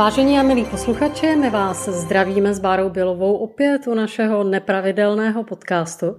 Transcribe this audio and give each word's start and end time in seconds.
Vážení 0.00 0.38
a 0.38 0.42
milí 0.42 0.64
posluchači, 0.64 1.36
my 1.36 1.50
vás 1.50 1.88
zdravíme 1.88 2.54
s 2.54 2.58
Bárou 2.58 2.90
Bělovou 2.90 3.34
opět 3.34 3.86
u 3.86 3.94
našeho 3.94 4.44
nepravidelného 4.44 5.44
podcastu. 5.44 6.16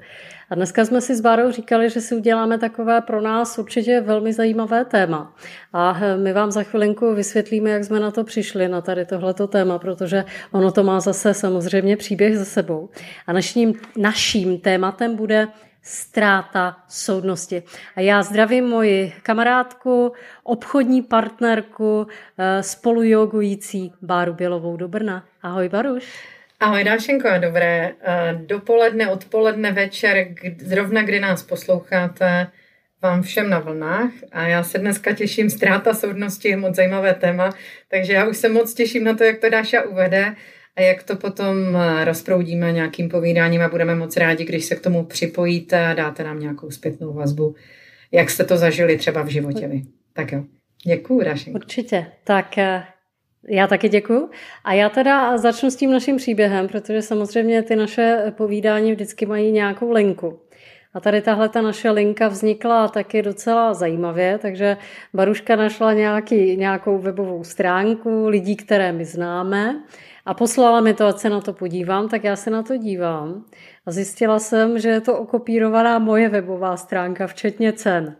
A 0.50 0.55
dneska 0.55 0.86
jsme 0.86 1.02
si 1.02 1.15
s 1.15 1.21
Bárou 1.21 1.52
říkali, 1.52 1.89
že 1.89 2.02
si 2.02 2.15
uděláme 2.15 2.57
takové 2.57 3.02
pro 3.02 3.21
nás 3.21 3.57
určitě 3.57 4.02
velmi 4.02 4.33
zajímavé 4.33 4.86
téma. 4.86 5.36
A 5.73 5.99
my 6.17 6.33
vám 6.33 6.52
za 6.52 6.63
chvilinku 6.63 7.15
vysvětlíme, 7.15 7.70
jak 7.70 7.83
jsme 7.83 7.99
na 7.99 8.12
to 8.12 8.24
přišli, 8.24 8.67
na 8.67 8.81
tady 8.81 9.06
tohleto 9.06 9.47
téma, 9.47 9.79
protože 9.79 10.26
ono 10.52 10.72
to 10.72 10.84
má 10.84 11.00
zase 11.00 11.34
samozřejmě 11.34 11.98
příběh 11.98 12.38
za 12.38 12.46
sebou. 12.46 12.90
A 13.28 13.34
naším, 13.34 13.74
naším 13.98 14.60
tématem 14.60 15.16
bude 15.16 15.48
ztráta 15.84 16.77
soudnosti. 16.88 17.63
A 17.95 18.02
já 18.02 18.23
zdravím 18.23 18.66
moji 18.66 19.13
kamarádku, 19.23 20.13
obchodní 20.44 21.02
partnerku, 21.02 22.08
eh, 22.38 22.63
spolujogující 22.63 23.94
Báru 24.02 24.34
Bělovou 24.34 24.77
do 24.77 24.88
Brna. 24.88 25.25
Ahoj 25.41 25.70
Baruš. 25.70 26.03
Ahoj 26.59 26.84
Dášenko 26.84 27.27
a 27.27 27.38
dobré 27.38 27.91
eh, 28.02 28.34
dopoledne, 28.45 29.09
odpoledne, 29.09 29.72
večer, 29.72 30.27
zrovna 30.59 31.02
kdy 31.02 31.20
nás 31.20 31.44
posloucháte, 31.44 32.48
vám 33.02 33.22
všem 33.22 33.50
na 33.50 33.59
vlnách 33.59 34.11
a 34.31 34.48
já 34.48 34.63
se 34.63 34.77
dneska 34.77 35.13
těším, 35.13 35.50
ztráta 35.50 35.94
soudnosti 35.94 36.50
je 36.50 36.58
moc 36.58 36.75
zajímavé 36.75 37.13
téma, 37.13 37.50
takže 37.88 38.13
já 38.13 38.27
už 38.27 38.38
se 38.38 38.50
moc 38.50 38.73
těším 38.73 39.03
na 39.03 39.13
to, 39.13 39.23
jak 39.23 39.39
to 39.39 39.50
Dáša 39.50 39.81
uvede 39.81 40.36
a 40.75 40.81
jak 40.81 41.03
to 41.03 41.16
potom 41.16 41.75
eh, 41.75 42.05
rozproudíme 42.05 42.71
nějakým 42.71 43.09
povídáním 43.09 43.61
a 43.61 43.70
budeme 43.70 43.95
moc 43.95 44.17
rádi, 44.17 44.45
když 44.45 44.66
se 44.66 44.75
k 44.75 44.81
tomu 44.81 45.05
připojíte 45.05 45.88
a 45.88 45.94
dáte 45.94 46.23
nám 46.23 46.39
nějakou 46.39 46.71
zpětnou 46.71 47.13
vazbu, 47.13 47.55
jak 48.11 48.30
jste 48.30 48.44
to 48.44 48.57
zažili 48.57 48.97
třeba 48.97 49.21
v 49.21 49.27
životě 49.27 49.67
vy. 49.67 49.81
Tak 50.13 50.31
jo, 50.31 50.44
děkuji, 50.85 51.25
Dášenko. 51.25 51.59
Určitě. 51.59 52.05
Tak 52.23 52.57
eh, 52.57 52.84
já 53.49 53.67
taky 53.67 53.89
děkuji. 53.89 54.30
A 54.63 54.73
já 54.73 54.89
teda 54.89 55.38
začnu 55.38 55.72
s 55.72 55.75
tím 55.75 55.92
naším 55.92 56.17
příběhem, 56.17 56.67
protože 56.67 57.02
samozřejmě 57.02 57.61
ty 57.61 57.75
naše 57.75 58.33
povídání 58.38 58.92
vždycky 58.92 59.25
mají 59.25 59.52
nějakou 59.52 59.92
linku. 59.92 60.39
A 60.94 60.99
tady 60.99 61.22
tahle 61.22 61.49
ta 61.49 61.61
naše 61.61 61.92
linka 61.92 62.27
vznikla 62.27 62.88
taky 62.88 63.22
docela 63.22 63.73
zajímavě, 63.73 64.38
takže 64.38 64.77
Baruška 65.14 65.55
našla 65.55 65.94
nějaký, 65.94 66.58
nějakou 66.58 66.97
webovou 66.97 67.44
stránku 67.44 68.27
lidí, 68.27 68.55
které 68.55 68.92
my 68.92 69.05
známe 69.05 69.83
a 70.25 70.33
poslala 70.33 70.81
mi 70.81 70.94
to, 70.94 71.08
ať 71.08 71.17
se 71.17 71.30
na 71.30 71.41
to 71.41 71.53
podívám, 71.53 72.09
tak 72.09 72.23
já 72.23 72.36
se 72.36 72.50
na 72.50 72.64
to 72.64 72.77
dívám 72.77 73.45
a 73.86 73.91
zjistila 73.91 74.39
jsem, 74.39 74.80
že 74.80 74.89
je 74.89 75.02
to 75.02 75.17
okopírovaná 75.17 76.00
moje 76.00 76.30
webová 76.30 76.77
stránka, 76.77 77.27
včetně 77.27 77.73
cen. 77.73 78.16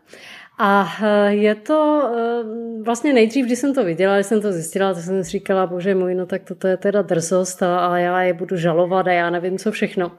A 0.60 0.88
eh, 1.04 1.34
je 1.34 1.56
to 1.56 2.10
eh, 2.14 2.84
vlastně 2.84 3.14
nejdřív, 3.14 3.46
když 3.46 3.60
jsem 3.60 3.74
to 3.74 3.84
viděla, 3.84 4.16
když 4.16 4.28
jsem 4.28 4.42
to 4.42 4.52
zjistila, 4.52 4.94
tak 4.94 5.04
jsem 5.04 5.24
si 5.24 5.30
říkala, 5.30 5.68
bože 5.68 5.96
můj, 5.96 6.16
no 6.16 6.26
tak 6.26 6.44
toto 6.44 6.68
je 6.68 6.78
teda 6.78 7.02
drzost 7.02 7.64
a, 7.64 7.88
a 7.88 7.98
já 7.98 8.22
je 8.22 8.34
budu 8.34 8.58
žalovat 8.58 9.08
a 9.08 9.12
já 9.12 9.30
nevím, 9.30 9.58
co 9.58 9.72
všechno. 9.72 10.12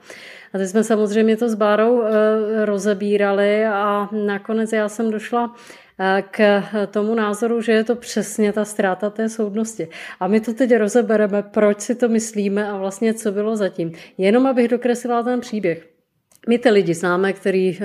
A 0.53 0.59
teď 0.59 0.69
jsme 0.69 0.85
samozřejmě 0.85 1.37
to 1.37 1.49
s 1.49 1.55
Bárou 1.55 2.03
eh, 2.03 2.13
rozebírali 2.65 3.67
a 3.67 4.09
nakonec 4.27 4.73
já 4.73 4.89
jsem 4.89 5.11
došla 5.11 5.55
k 6.31 6.63
tomu 6.91 7.15
názoru, 7.15 7.61
že 7.61 7.73
je 7.73 7.85
to 7.85 7.97
přesně 7.97 8.53
ta 8.53 8.65
ztráta 8.65 9.11
té 9.11 9.29
soudnosti. 9.29 9.89
A 10.21 10.27
my 10.27 10.41
to 10.41 10.55
teď 10.55 10.77
rozebereme, 10.77 11.43
proč 11.43 11.81
si 11.81 11.95
to 11.95 12.09
myslíme 12.09 12.71
a 12.71 12.77
vlastně 12.77 13.15
co 13.15 13.33
bylo 13.33 13.57
zatím. 13.57 13.93
Jenom 14.19 14.47
abych 14.47 14.69
dokreslila 14.69 15.23
ten 15.23 15.41
příběh. 15.41 15.92
My 16.49 16.59
ty 16.59 16.71
lidi 16.71 16.95
známe, 16.95 17.33
kteří 17.33 17.79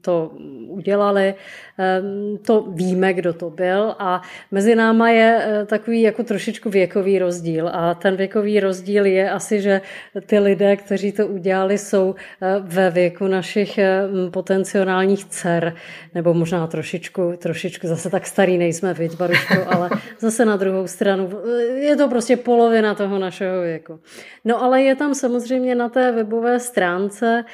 to 0.00 0.30
udělali, 0.68 1.34
Ehm, 1.80 2.38
to 2.46 2.60
víme, 2.68 3.14
kdo 3.14 3.32
to 3.32 3.50
byl 3.50 3.94
a 3.98 4.22
mezi 4.50 4.74
náma 4.74 5.10
je 5.10 5.38
eh, 5.42 5.66
takový 5.66 6.02
jako 6.02 6.22
trošičku 6.22 6.70
věkový 6.70 7.18
rozdíl 7.18 7.70
a 7.72 7.94
ten 7.94 8.16
věkový 8.16 8.60
rozdíl 8.60 9.06
je 9.06 9.30
asi, 9.30 9.60
že 9.60 9.80
ty 10.26 10.38
lidé, 10.38 10.76
kteří 10.76 11.12
to 11.12 11.26
udělali, 11.26 11.78
jsou 11.78 12.14
eh, 12.42 12.54
ve 12.60 12.90
věku 12.90 13.26
našich 13.26 13.78
eh, 13.78 14.02
potenciálních 14.30 15.24
dcer, 15.24 15.74
nebo 16.14 16.34
možná 16.34 16.66
trošičku, 16.66 17.32
trošičku, 17.38 17.86
zase 17.86 18.10
tak 18.10 18.26
starý 18.26 18.58
nejsme, 18.58 18.94
viď, 18.94 19.16
Baruško, 19.16 19.54
ale 19.66 19.90
zase 20.18 20.44
na 20.44 20.56
druhou 20.56 20.86
stranu, 20.86 21.30
je 21.74 21.96
to 21.96 22.08
prostě 22.08 22.36
polovina 22.36 22.94
toho 22.94 23.18
našeho 23.18 23.62
věku. 23.62 24.00
No 24.44 24.62
ale 24.62 24.82
je 24.82 24.96
tam 24.96 25.14
samozřejmě 25.14 25.74
na 25.74 25.88
té 25.88 26.12
webové 26.12 26.60
stránce 26.60 27.44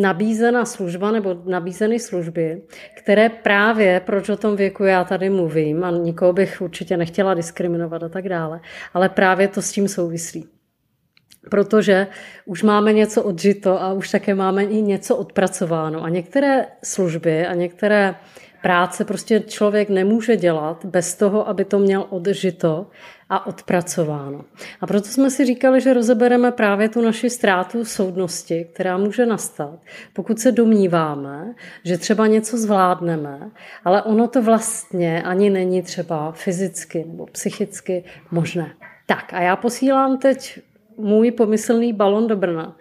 nabízena 0.00 0.64
služba 0.64 1.10
nebo 1.10 1.42
nabízeny 1.44 2.00
služby, 2.00 2.62
které 2.96 3.28
právě, 3.28 4.00
proč 4.00 4.28
o 4.28 4.36
tom 4.36 4.56
věku 4.56 4.84
já 4.84 5.04
tady 5.04 5.30
mluvím, 5.30 5.84
a 5.84 5.90
nikoho 5.90 6.32
bych 6.32 6.60
určitě 6.62 6.96
nechtěla 6.96 7.34
diskriminovat 7.34 8.02
a 8.02 8.08
tak 8.08 8.28
dále, 8.28 8.60
ale 8.94 9.08
právě 9.08 9.48
to 9.48 9.62
s 9.62 9.72
tím 9.72 9.88
souvislí. 9.88 10.48
Protože 11.50 12.06
už 12.44 12.62
máme 12.62 12.92
něco 12.92 13.22
odžito 13.22 13.82
a 13.82 13.92
už 13.92 14.10
také 14.10 14.34
máme 14.34 14.64
i 14.64 14.82
něco 14.82 15.16
odpracováno. 15.16 16.04
A 16.04 16.08
některé 16.08 16.66
služby 16.84 17.46
a 17.46 17.54
některé 17.54 18.14
práce 18.66 19.04
prostě 19.04 19.40
člověk 19.40 19.88
nemůže 19.88 20.36
dělat 20.36 20.84
bez 20.84 21.14
toho, 21.14 21.48
aby 21.48 21.64
to 21.64 21.78
měl 21.78 22.06
odžito 22.10 22.86
a 23.30 23.46
odpracováno. 23.46 24.44
A 24.80 24.86
proto 24.86 25.08
jsme 25.08 25.30
si 25.30 25.44
říkali, 25.44 25.80
že 25.80 25.94
rozebereme 25.94 26.52
právě 26.52 26.88
tu 26.88 27.02
naši 27.02 27.30
ztrátu 27.30 27.84
soudnosti, 27.84 28.66
která 28.72 28.98
může 28.98 29.26
nastat, 29.26 29.78
pokud 30.12 30.38
se 30.38 30.52
domníváme, 30.52 31.54
že 31.84 31.98
třeba 31.98 32.26
něco 32.26 32.58
zvládneme, 32.58 33.50
ale 33.84 34.02
ono 34.02 34.28
to 34.28 34.42
vlastně 34.42 35.22
ani 35.22 35.50
není 35.50 35.82
třeba 35.82 36.32
fyzicky 36.32 37.04
nebo 37.08 37.26
psychicky 37.26 38.04
možné. 38.30 38.74
Tak 39.06 39.32
a 39.32 39.40
já 39.40 39.56
posílám 39.56 40.18
teď 40.18 40.60
můj 40.96 41.30
pomyslný 41.30 41.92
balon 41.92 42.26
do 42.26 42.36
Brna 42.36 42.76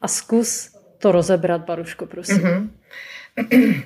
a 0.00 0.08
zkus 0.08 0.76
to 0.98 1.12
rozebrat, 1.12 1.64
Baruško, 1.64 2.06
prosím. 2.06 2.42
Mm-hmm. 2.42 3.82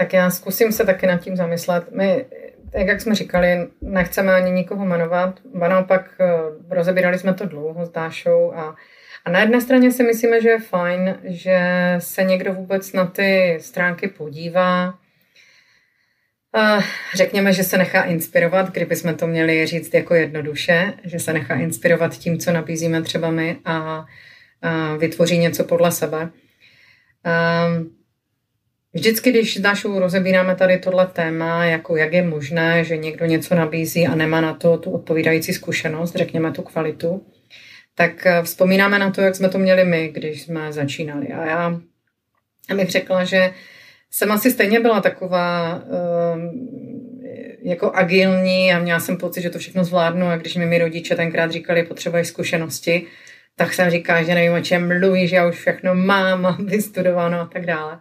Tak 0.00 0.12
já 0.12 0.30
zkusím 0.30 0.72
se 0.72 0.84
taky 0.84 1.06
nad 1.06 1.20
tím 1.20 1.36
zamyslet. 1.36 1.92
My 1.92 2.26
tak 2.72 2.86
jak 2.86 3.00
jsme 3.00 3.14
říkali, 3.14 3.68
nechceme 3.80 4.34
ani 4.34 4.50
nikoho 4.50 4.86
jmenovat, 4.86 5.40
a 5.62 5.68
naopak 5.68 6.10
eh, 6.20 6.26
rozebírali 6.70 7.18
jsme 7.18 7.34
to 7.34 7.46
dlouho 7.46 7.86
s 7.86 7.90
Dášou 7.90 8.52
a, 8.52 8.76
a 9.24 9.30
na 9.30 9.40
jedné 9.40 9.60
straně 9.60 9.92
si 9.92 10.02
myslíme, 10.02 10.40
že 10.40 10.48
je 10.48 10.60
fajn, 10.60 11.18
že 11.24 11.60
se 11.98 12.24
někdo 12.24 12.54
vůbec 12.54 12.92
na 12.92 13.06
ty 13.06 13.58
stránky 13.60 14.08
podívá, 14.08 14.94
a 16.54 16.78
řekněme, 17.14 17.52
že 17.52 17.64
se 17.64 17.78
nechá 17.78 18.02
inspirovat, 18.02 18.72
kdyby 18.72 18.96
jsme 18.96 19.14
to 19.14 19.26
měli 19.26 19.66
říct 19.66 19.94
jako 19.94 20.14
jednoduše, 20.14 20.92
že 21.04 21.18
se 21.18 21.32
nechá 21.32 21.54
inspirovat 21.54 22.18
tím, 22.18 22.38
co 22.38 22.52
nabízíme 22.52 23.02
třeba 23.02 23.30
my 23.30 23.56
a, 23.64 24.04
a 24.62 24.96
vytvoří 24.96 25.38
něco 25.38 25.64
podle 25.64 25.92
sebe. 25.92 26.30
Ehm, 27.24 27.99
Vždycky, 28.92 29.30
když 29.30 29.56
s 29.56 29.60
Dášou 29.60 29.98
rozebíráme 29.98 30.56
tady 30.56 30.78
tohle 30.78 31.06
téma, 31.06 31.64
jako 31.64 31.96
jak 31.96 32.12
je 32.12 32.22
možné, 32.22 32.84
že 32.84 32.96
někdo 32.96 33.26
něco 33.26 33.54
nabízí 33.54 34.06
a 34.06 34.14
nemá 34.14 34.40
na 34.40 34.54
to 34.54 34.78
tu 34.78 34.90
odpovídající 34.90 35.52
zkušenost, 35.52 36.16
řekněme 36.16 36.52
tu 36.52 36.62
kvalitu, 36.62 37.26
tak 37.94 38.26
eh, 38.26 38.42
vzpomínáme 38.42 38.98
na 38.98 39.10
to, 39.10 39.20
jak 39.20 39.36
jsme 39.36 39.48
to 39.48 39.58
měli 39.58 39.84
my, 39.84 40.08
když 40.08 40.42
jsme 40.42 40.72
začínali. 40.72 41.28
A 41.28 41.46
já 41.46 41.80
bych 42.76 42.90
řekla, 42.90 43.24
že 43.24 43.52
jsem 44.10 44.32
asi 44.32 44.50
stejně 44.50 44.80
byla 44.80 45.00
taková 45.00 45.82
um, 46.34 47.20
jako 47.62 47.92
agilní 47.92 48.72
a 48.72 48.78
měla 48.78 49.00
jsem 49.00 49.16
pocit, 49.16 49.42
že 49.42 49.50
to 49.50 49.58
všechno 49.58 49.84
zvládnu 49.84 50.26
a 50.26 50.36
když 50.36 50.56
mi 50.56 50.66
mi 50.66 50.78
rodiče 50.78 51.16
tenkrát 51.16 51.50
říkali, 51.50 51.82
potřebuješ 51.82 52.28
zkušenosti, 52.28 53.06
tak 53.56 53.72
jsem 53.74 53.90
říkala, 53.90 54.22
že 54.22 54.34
nevím, 54.34 54.52
o 54.52 54.60
čem 54.60 55.00
mluvíš, 55.00 55.30
já 55.30 55.48
už 55.48 55.56
všechno 55.56 55.94
mám 55.94 56.46
a 56.46 56.58
vystudováno 56.64 57.40
a 57.40 57.46
tak 57.46 57.66
dále. 57.66 57.98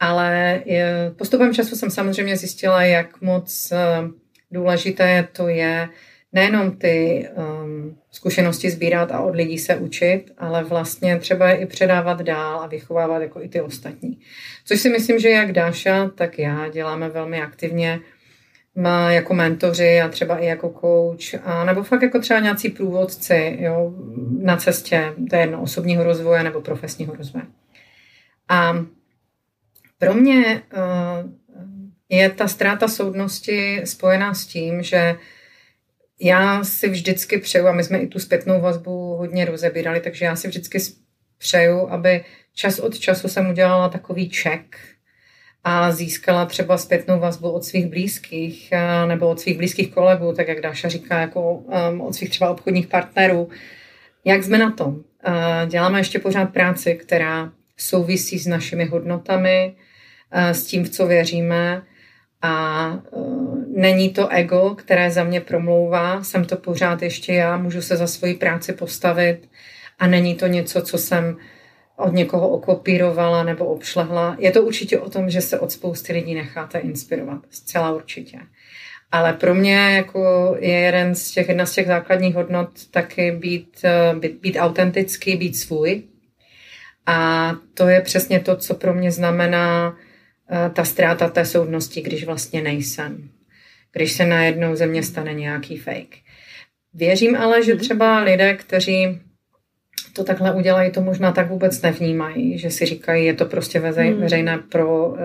Ale 0.00 0.62
postupem 1.16 1.54
času 1.54 1.76
jsem 1.76 1.90
samozřejmě 1.90 2.36
zjistila, 2.36 2.82
jak 2.82 3.20
moc 3.20 3.72
eh, 3.72 3.78
důležité 4.50 5.28
to 5.32 5.48
je 5.48 5.88
nejenom 6.32 6.76
ty 6.76 7.28
um, 7.34 7.98
zkušenosti 8.10 8.70
sbírat 8.70 9.12
a 9.12 9.20
od 9.20 9.34
lidí 9.34 9.58
se 9.58 9.76
učit, 9.76 10.30
ale 10.38 10.64
vlastně 10.64 11.18
třeba 11.18 11.48
je 11.48 11.56
i 11.56 11.66
předávat 11.66 12.22
dál 12.22 12.60
a 12.60 12.66
vychovávat 12.66 13.22
jako 13.22 13.42
i 13.42 13.48
ty 13.48 13.60
ostatní. 13.60 14.18
Což 14.64 14.80
si 14.80 14.88
myslím, 14.88 15.18
že 15.18 15.28
jak 15.28 15.52
Dáša, 15.52 16.08
tak 16.08 16.38
já 16.38 16.68
děláme 16.68 17.08
velmi 17.08 17.42
aktivně 17.42 18.00
má 18.78 19.10
jako 19.10 19.34
mentoři 19.34 20.00
a 20.00 20.08
třeba 20.08 20.38
i 20.38 20.46
jako 20.46 20.74
coach, 20.80 21.46
a 21.46 21.64
nebo 21.64 21.82
fakt 21.82 22.02
jako 22.02 22.20
třeba 22.20 22.40
nějací 22.40 22.68
průvodci 22.68 23.56
jo, 23.60 23.94
na 24.42 24.56
cestě, 24.56 25.14
to 25.30 25.36
je 25.36 25.42
jedno, 25.42 25.62
osobního 25.62 26.04
rozvoje 26.04 26.42
nebo 26.42 26.60
profesního 26.60 27.14
rozvoje. 27.14 27.44
A 28.48 28.84
pro 29.98 30.14
mě 30.14 30.62
eh, 30.72 30.84
je 32.08 32.30
ta 32.30 32.48
ztráta 32.48 32.88
soudnosti 32.88 33.80
spojená 33.84 34.34
s 34.34 34.46
tím, 34.46 34.82
že 34.82 35.16
já 36.20 36.64
si 36.64 36.88
vždycky 36.88 37.38
přeju, 37.38 37.66
a 37.66 37.72
my 37.72 37.84
jsme 37.84 37.98
i 37.98 38.06
tu 38.06 38.18
zpětnou 38.18 38.60
vazbu 38.60 39.16
hodně 39.16 39.44
rozebírali, 39.44 40.00
takže 40.00 40.24
já 40.24 40.36
si 40.36 40.48
vždycky 40.48 40.78
přeju, 41.38 41.88
aby 41.90 42.24
čas 42.54 42.78
od 42.78 42.98
času 42.98 43.28
jsem 43.28 43.50
udělala 43.50 43.88
takový 43.88 44.28
check 44.28 44.76
a 45.64 45.92
získala 45.92 46.46
třeba 46.46 46.78
zpětnou 46.78 47.20
vazbu 47.20 47.50
od 47.50 47.64
svých 47.64 47.86
blízkých 47.86 48.72
nebo 49.06 49.28
od 49.28 49.40
svých 49.40 49.56
blízkých 49.56 49.94
kolegů, 49.94 50.32
tak 50.32 50.48
jak 50.48 50.60
Dáša 50.60 50.88
říká, 50.88 51.20
jako 51.20 51.52
um, 51.52 52.00
od 52.00 52.14
svých 52.14 52.30
třeba 52.30 52.50
obchodních 52.50 52.86
partnerů. 52.86 53.48
Jak 54.24 54.44
jsme 54.44 54.58
na 54.58 54.70
tom? 54.70 55.00
Děláme 55.66 56.00
ještě 56.00 56.18
pořád 56.18 56.46
práci, 56.46 56.94
která 56.94 57.52
souvisí 57.76 58.38
s 58.38 58.46
našimi 58.46 58.84
hodnotami, 58.84 59.76
s 60.32 60.66
tím, 60.66 60.84
v 60.84 60.90
co 60.90 61.06
věříme 61.06 61.82
a 62.42 62.92
není 63.76 64.10
to 64.10 64.28
ego, 64.28 64.74
které 64.74 65.10
za 65.10 65.24
mě 65.24 65.40
promlouvá, 65.40 66.24
jsem 66.24 66.44
to 66.44 66.56
pořád 66.56 67.02
ještě 67.02 67.32
já, 67.32 67.56
můžu 67.56 67.82
se 67.82 67.96
za 67.96 68.06
svoji 68.06 68.34
práci 68.34 68.72
postavit 68.72 69.48
a 69.98 70.06
není 70.06 70.34
to 70.34 70.46
něco, 70.46 70.82
co 70.82 70.98
jsem 70.98 71.36
od 71.96 72.12
někoho 72.12 72.48
okopírovala 72.48 73.44
nebo 73.44 73.64
obšlehla. 73.64 74.36
Je 74.38 74.50
to 74.50 74.62
určitě 74.62 74.98
o 74.98 75.10
tom, 75.10 75.30
že 75.30 75.40
se 75.40 75.60
od 75.60 75.72
spousty 75.72 76.12
lidí 76.12 76.34
necháte 76.34 76.78
inspirovat. 76.78 77.40
Zcela 77.50 77.92
určitě. 77.92 78.38
Ale 79.12 79.32
pro 79.32 79.54
mě 79.54 79.96
jako 79.96 80.56
je 80.58 80.78
jeden 80.78 81.14
z 81.14 81.30
těch, 81.30 81.48
jedna 81.48 81.66
z 81.66 81.72
těch 81.72 81.86
základních 81.86 82.34
hodnot 82.34 82.70
taky 82.90 83.32
být, 83.32 83.78
eh, 83.84 84.14
být, 84.18 84.40
být 84.40 84.56
autentický, 84.56 85.36
být 85.36 85.56
svůj. 85.56 86.02
A 87.06 87.52
to 87.74 87.88
je 87.88 88.00
přesně 88.00 88.40
to, 88.40 88.56
co 88.56 88.74
pro 88.74 88.94
mě 88.94 89.10
znamená 89.12 89.96
eh, 89.96 90.07
ta 90.72 90.84
ztráta 90.84 91.28
té 91.28 91.44
soudnosti, 91.44 92.00
když 92.00 92.24
vlastně 92.24 92.62
nejsem. 92.62 93.28
Když 93.92 94.12
se 94.12 94.26
najednou 94.26 94.76
ze 94.76 94.86
mě 94.86 95.02
stane 95.02 95.34
nějaký 95.34 95.76
fake. 95.76 96.16
Věřím 96.94 97.36
ale, 97.36 97.64
že 97.64 97.74
mhm. 97.74 97.80
třeba 97.80 98.18
lidé, 98.18 98.54
kteří 98.54 99.20
to 100.12 100.24
takhle 100.24 100.54
udělají, 100.54 100.90
to 100.90 101.00
možná 101.00 101.32
tak 101.32 101.48
vůbec 101.48 101.82
nevnímají, 101.82 102.58
že 102.58 102.70
si 102.70 102.86
říkají, 102.86 103.26
je 103.26 103.34
to 103.34 103.44
prostě 103.44 103.80
veřej, 103.80 104.10
hmm. 104.10 104.20
veřejné 104.20 104.58
pro 104.58 105.08
uh, 105.08 105.16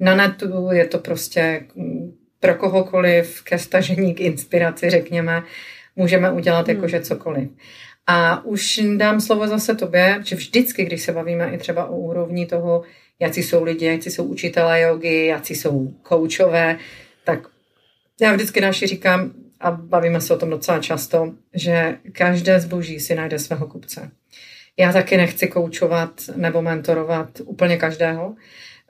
na 0.00 0.14
netu, 0.14 0.68
je 0.72 0.86
to 0.86 0.98
prostě 0.98 1.62
pro 2.40 2.54
kohokoliv 2.54 3.42
ke 3.42 3.58
stažení, 3.58 4.14
k 4.14 4.20
inspiraci, 4.20 4.90
řekněme, 4.90 5.42
můžeme 5.96 6.30
udělat 6.30 6.66
hmm. 6.66 6.76
jakože 6.76 7.00
cokoliv. 7.00 7.48
A 8.06 8.44
už 8.44 8.80
dám 8.96 9.20
slovo 9.20 9.46
zase 9.46 9.74
tobě, 9.74 10.18
že 10.24 10.36
vždycky, 10.36 10.84
když 10.84 11.02
se 11.02 11.12
bavíme 11.12 11.50
i 11.50 11.58
třeba 11.58 11.86
o 11.86 11.96
úrovni 11.96 12.46
toho, 12.46 12.82
jaký 13.20 13.42
jsou 13.42 13.64
lidi, 13.64 13.86
jaký 13.86 14.10
jsou 14.10 14.24
učitelé 14.24 14.80
jogy, 14.80 15.26
jaký 15.26 15.54
jsou 15.54 15.88
koučové, 16.02 16.78
tak 17.24 17.38
já 18.20 18.32
vždycky 18.32 18.60
naši 18.60 18.86
říkám, 18.86 19.32
a 19.60 19.70
bavíme 19.70 20.20
se 20.20 20.34
o 20.34 20.38
tom 20.38 20.50
docela 20.50 20.78
často, 20.78 21.32
že 21.54 21.98
každé 22.12 22.60
zboží 22.60 23.00
si 23.00 23.14
najde 23.14 23.38
svého 23.38 23.66
kupce. 23.66 24.10
Já 24.76 24.92
taky 24.92 25.16
nechci 25.16 25.48
koučovat 25.48 26.10
nebo 26.36 26.62
mentorovat 26.62 27.40
úplně 27.44 27.76
každého. 27.76 28.34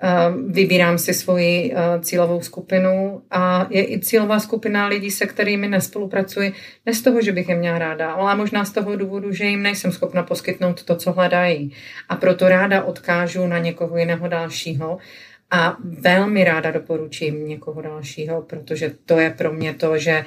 Ehm, 0.00 0.52
vybírám 0.52 0.98
si 0.98 1.14
svoji 1.14 1.72
eh, 1.74 2.00
cílovou 2.00 2.42
skupinu 2.42 3.22
a 3.30 3.66
je 3.70 3.92
i 3.92 4.00
cílová 4.00 4.40
skupina 4.40 4.86
lidí, 4.86 5.10
se 5.10 5.26
kterými 5.26 5.68
nespolupracuji, 5.68 6.52
ne 6.86 6.94
z 6.94 7.02
toho, 7.02 7.22
že 7.22 7.32
bych 7.32 7.48
je 7.48 7.56
měla 7.56 7.78
ráda, 7.78 8.12
ale 8.12 8.36
možná 8.36 8.64
z 8.64 8.72
toho 8.72 8.96
důvodu, 8.96 9.32
že 9.32 9.44
jim 9.44 9.62
nejsem 9.62 9.92
schopna 9.92 10.22
poskytnout 10.22 10.82
to, 10.82 10.96
co 10.96 11.12
hledají. 11.12 11.72
A 12.08 12.16
proto 12.16 12.48
ráda 12.48 12.82
odkážu 12.82 13.46
na 13.46 13.58
někoho 13.58 13.96
jiného 13.96 14.28
dalšího 14.28 14.98
a 15.50 15.76
velmi 15.82 16.44
ráda 16.44 16.70
doporučím 16.70 17.48
někoho 17.48 17.82
dalšího, 17.82 18.42
protože 18.42 18.92
to 19.06 19.18
je 19.18 19.30
pro 19.30 19.52
mě 19.52 19.74
to, 19.74 19.98
že 19.98 20.24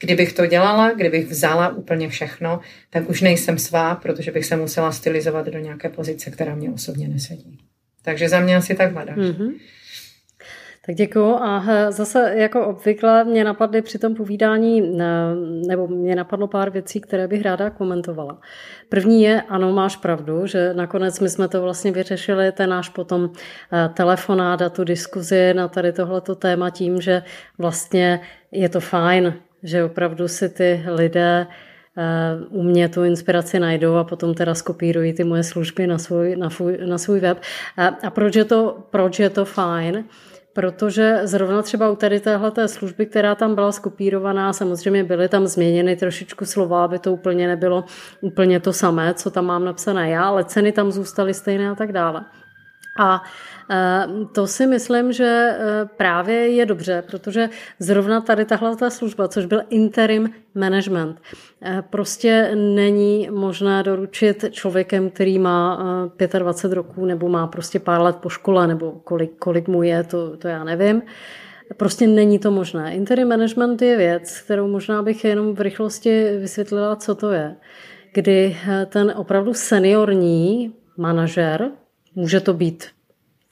Kdybych 0.00 0.32
to 0.32 0.46
dělala, 0.46 0.92
kdybych 0.92 1.26
vzala 1.26 1.68
úplně 1.68 2.08
všechno, 2.08 2.60
tak 2.90 3.10
už 3.10 3.20
nejsem 3.20 3.58
svá, 3.58 3.94
protože 3.94 4.30
bych 4.30 4.44
se 4.44 4.56
musela 4.56 4.92
stylizovat 4.92 5.46
do 5.46 5.58
nějaké 5.58 5.88
pozice, 5.88 6.30
která 6.30 6.54
mě 6.54 6.70
osobně 6.70 7.08
nesedí. 7.08 7.73
Takže 8.04 8.28
za 8.28 8.40
mě 8.40 8.56
asi 8.56 8.74
tak 8.74 8.92
hledáš. 8.92 9.16
Mm-hmm. 9.16 9.52
Tak 10.86 10.94
děkuju. 10.94 11.34
A 11.34 11.64
zase 11.90 12.32
jako 12.36 12.66
obvykle 12.66 13.24
mě 13.24 13.44
napadly 13.44 13.82
při 13.82 13.98
tom 13.98 14.14
povídání, 14.14 14.98
nebo 15.66 15.88
mě 15.88 16.16
napadlo 16.16 16.46
pár 16.46 16.70
věcí, 16.70 17.00
které 17.00 17.28
bych 17.28 17.42
ráda 17.42 17.70
komentovala. 17.70 18.38
První 18.88 19.22
je, 19.22 19.42
ano, 19.42 19.72
máš 19.72 19.96
pravdu, 19.96 20.46
že 20.46 20.74
nakonec 20.74 21.20
my 21.20 21.28
jsme 21.28 21.48
to 21.48 21.62
vlastně 21.62 21.92
vyřešili, 21.92 22.52
ten 22.52 22.70
náš 22.70 22.88
potom 22.88 23.30
eh, 23.72 23.88
telefonát 23.94 24.62
a 24.62 24.68
tu 24.68 24.84
diskuzi 24.84 25.54
na 25.54 25.68
tady 25.68 25.92
tohleto 25.92 26.34
téma 26.34 26.70
tím, 26.70 27.00
že 27.00 27.22
vlastně 27.58 28.20
je 28.52 28.68
to 28.68 28.80
fajn, 28.80 29.34
že 29.62 29.84
opravdu 29.84 30.28
si 30.28 30.48
ty 30.48 30.84
lidé 30.86 31.46
eh, 31.50 31.73
u 32.48 32.62
mě 32.62 32.88
tu 32.88 33.04
inspiraci 33.04 33.60
najdou 33.60 33.94
a 33.94 34.04
potom 34.04 34.34
teda 34.34 34.54
skopírují 34.54 35.12
ty 35.12 35.24
moje 35.24 35.42
služby 35.42 35.86
na 35.86 35.98
svůj, 35.98 36.36
na 36.36 36.50
svůj, 36.50 36.78
na 36.84 36.98
svůj 36.98 37.20
web. 37.20 37.38
A, 37.76 37.86
a 37.86 38.10
proč, 38.10 38.36
je 38.36 38.44
to, 38.44 38.78
proč 38.90 39.18
je 39.18 39.30
to 39.30 39.44
fajn? 39.44 40.04
Protože 40.52 41.20
zrovna 41.24 41.62
třeba 41.62 41.90
u 41.90 41.96
tady 41.96 42.20
téhle 42.20 42.68
služby, 42.68 43.06
která 43.06 43.34
tam 43.34 43.54
byla 43.54 43.72
skopírovaná, 43.72 44.52
samozřejmě 44.52 45.04
byly 45.04 45.28
tam 45.28 45.46
změněny 45.46 45.96
trošičku 45.96 46.44
slova, 46.44 46.84
aby 46.84 46.98
to 46.98 47.12
úplně 47.12 47.46
nebylo 47.46 47.84
úplně 48.20 48.60
to 48.60 48.72
samé, 48.72 49.14
co 49.14 49.30
tam 49.30 49.46
mám 49.46 49.64
napsané 49.64 50.10
já, 50.10 50.24
ale 50.24 50.44
ceny 50.44 50.72
tam 50.72 50.92
zůstaly 50.92 51.34
stejné 51.34 51.70
a 51.70 51.74
tak 51.74 51.92
dále. 51.92 52.24
A 52.98 53.22
Eh, 53.70 54.06
to 54.32 54.46
si 54.46 54.66
myslím, 54.66 55.12
že 55.12 55.24
eh, 55.24 55.88
právě 55.96 56.48
je 56.48 56.66
dobře, 56.66 57.04
protože 57.06 57.48
zrovna 57.78 58.20
tady 58.20 58.44
tahle 58.44 58.76
ta 58.76 58.90
služba, 58.90 59.28
což 59.28 59.46
byl 59.46 59.62
interim 59.70 60.30
management, 60.54 61.20
eh, 61.62 61.82
prostě 61.90 62.50
není 62.54 63.28
možné 63.30 63.82
doručit 63.82 64.44
člověkem, 64.50 65.10
který 65.10 65.38
má 65.38 65.80
25 66.38 66.74
roků 66.74 67.04
nebo 67.04 67.28
má 67.28 67.46
prostě 67.46 67.78
pár 67.78 68.00
let 68.00 68.16
po 68.16 68.28
škole 68.28 68.66
nebo 68.66 68.92
kolik, 69.04 69.38
kolik 69.38 69.68
mu 69.68 69.82
je, 69.82 70.04
to, 70.04 70.36
to 70.36 70.48
já 70.48 70.64
nevím. 70.64 71.02
Prostě 71.76 72.06
není 72.06 72.38
to 72.38 72.50
možné. 72.50 72.94
Interim 72.94 73.28
management 73.28 73.82
je 73.82 73.96
věc, 73.96 74.40
kterou 74.40 74.68
možná 74.68 75.02
bych 75.02 75.24
jenom 75.24 75.54
v 75.54 75.60
rychlosti 75.60 76.36
vysvětlila, 76.38 76.96
co 76.96 77.14
to 77.14 77.32
je. 77.32 77.56
Kdy 78.12 78.56
ten 78.86 79.12
opravdu 79.16 79.54
seniorní 79.54 80.74
manažer, 80.96 81.70
může 82.14 82.40
to 82.40 82.54
být 82.54 82.84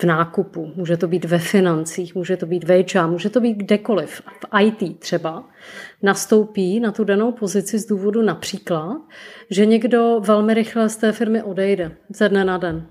v 0.02 0.04
nákupu, 0.04 0.72
může 0.76 0.96
to 0.96 1.08
být 1.08 1.24
ve 1.24 1.38
financích, 1.38 2.14
může 2.14 2.36
to 2.36 2.46
být 2.46 2.64
v 2.64 2.84
HR, 2.94 3.06
může 3.06 3.30
to 3.30 3.40
být 3.40 3.54
kdekoliv, 3.54 4.22
v 4.26 4.60
IT 4.60 4.98
třeba, 4.98 5.44
nastoupí 6.02 6.80
na 6.80 6.92
tu 6.92 7.04
danou 7.04 7.32
pozici 7.32 7.78
z 7.78 7.86
důvodu 7.86 8.22
například, 8.22 9.00
že 9.50 9.66
někdo 9.66 10.20
velmi 10.20 10.54
rychle 10.54 10.88
z 10.88 10.96
té 10.96 11.12
firmy 11.12 11.42
odejde 11.42 11.96
ze 12.08 12.28
dne 12.28 12.44
na 12.44 12.58
den. 12.58 12.86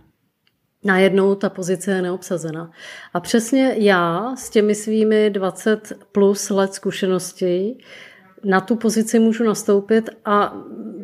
Najednou 0.84 1.36
ta 1.36 1.50
pozice 1.50 1.92
je 1.92 2.02
neobsazena. 2.02 2.72
A 3.14 3.20
přesně 3.20 3.76
já 3.78 4.36
s 4.36 4.50
těmi 4.50 4.76
svými 4.76 5.30
20 5.30 5.94
plus 6.12 6.50
let 6.50 6.74
zkušeností 6.74 7.78
na 8.44 8.62
tu 8.62 8.76
pozici 8.76 9.20
můžu 9.20 9.44
nastoupit 9.44 10.10
a 10.26 10.58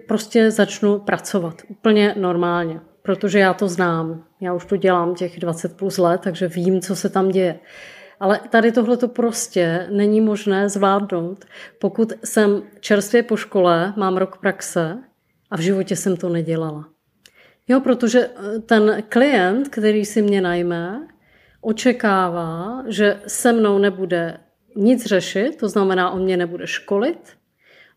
prostě 0.07 0.51
začnu 0.51 0.99
pracovat 0.99 1.61
úplně 1.69 2.15
normálně 2.17 2.79
protože 3.07 3.39
já 3.39 3.53
to 3.53 3.67
znám. 3.67 4.23
Já 4.41 4.53
už 4.53 4.65
to 4.65 4.77
dělám 4.77 5.15
těch 5.15 5.39
20 5.39 5.77
plus 5.77 5.97
let, 5.97 6.21
takže 6.21 6.47
vím, 6.47 6.81
co 6.81 6.95
se 6.95 7.09
tam 7.09 7.29
děje. 7.29 7.59
Ale 8.19 8.39
tady 8.49 8.71
tohle 8.71 8.97
to 8.97 9.07
prostě 9.07 9.87
není 9.91 10.21
možné 10.21 10.69
zvládnout, 10.69 11.45
pokud 11.79 12.13
jsem 12.23 12.63
čerstvě 12.79 13.23
po 13.23 13.37
škole, 13.37 13.93
mám 13.97 14.17
rok 14.17 14.37
praxe 14.37 14.97
a 15.51 15.57
v 15.57 15.59
životě 15.59 15.95
jsem 15.95 16.17
to 16.17 16.29
nedělala. 16.29 16.89
Jo, 17.67 17.79
protože 17.79 18.19
eh, 18.19 18.59
ten 18.59 19.03
klient, 19.09 19.69
který 19.69 20.05
si 20.05 20.21
mě 20.21 20.41
najme, 20.41 21.07
očekává, 21.61 22.83
že 22.87 23.19
se 23.27 23.53
mnou 23.53 23.77
nebude 23.77 24.37
nic 24.75 25.05
řešit, 25.05 25.57
to 25.57 25.69
znamená, 25.69 26.11
on 26.11 26.23
mě 26.23 26.37
nebude 26.37 26.67
školit, 26.67 27.37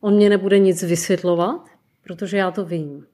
on 0.01 0.15
mě 0.15 0.31
nebude 0.31 0.59
nic 0.59 0.83
vysvětlovat, 0.83 1.67
protože 2.05 2.37
já 2.37 2.51
to 2.51 2.65
vím. 2.65 3.10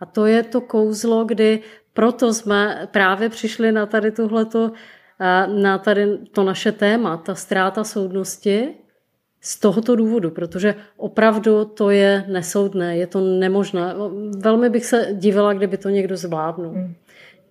A 0.00 0.06
to 0.06 0.26
je 0.26 0.42
to 0.42 0.60
kouzlo, 0.60 1.24
kdy 1.24 1.60
proto 1.92 2.34
jsme 2.34 2.88
právě 2.90 3.28
přišli 3.28 3.72
na 3.72 3.86
tady 3.86 4.10
tuhleto, 4.10 4.72
eh, 5.20 5.46
na 5.46 5.78
tady 5.78 6.18
to 6.18 6.44
naše 6.44 6.72
téma, 6.72 7.16
ta 7.16 7.34
ztráta 7.34 7.84
soudnosti, 7.84 8.74
z 9.40 9.60
tohoto 9.60 9.96
důvodu, 9.96 10.30
protože 10.30 10.74
opravdu 10.96 11.64
to 11.64 11.90
je 11.90 12.24
nesoudné, 12.28 12.96
je 12.96 13.06
to 13.06 13.20
nemožné. 13.20 13.94
Velmi 14.38 14.70
bych 14.70 14.84
se 14.86 15.08
divila, 15.12 15.52
kdyby 15.52 15.76
to 15.76 15.88
někdo 15.88 16.16
zvládnul. 16.16 16.72
Hmm. 16.72 16.94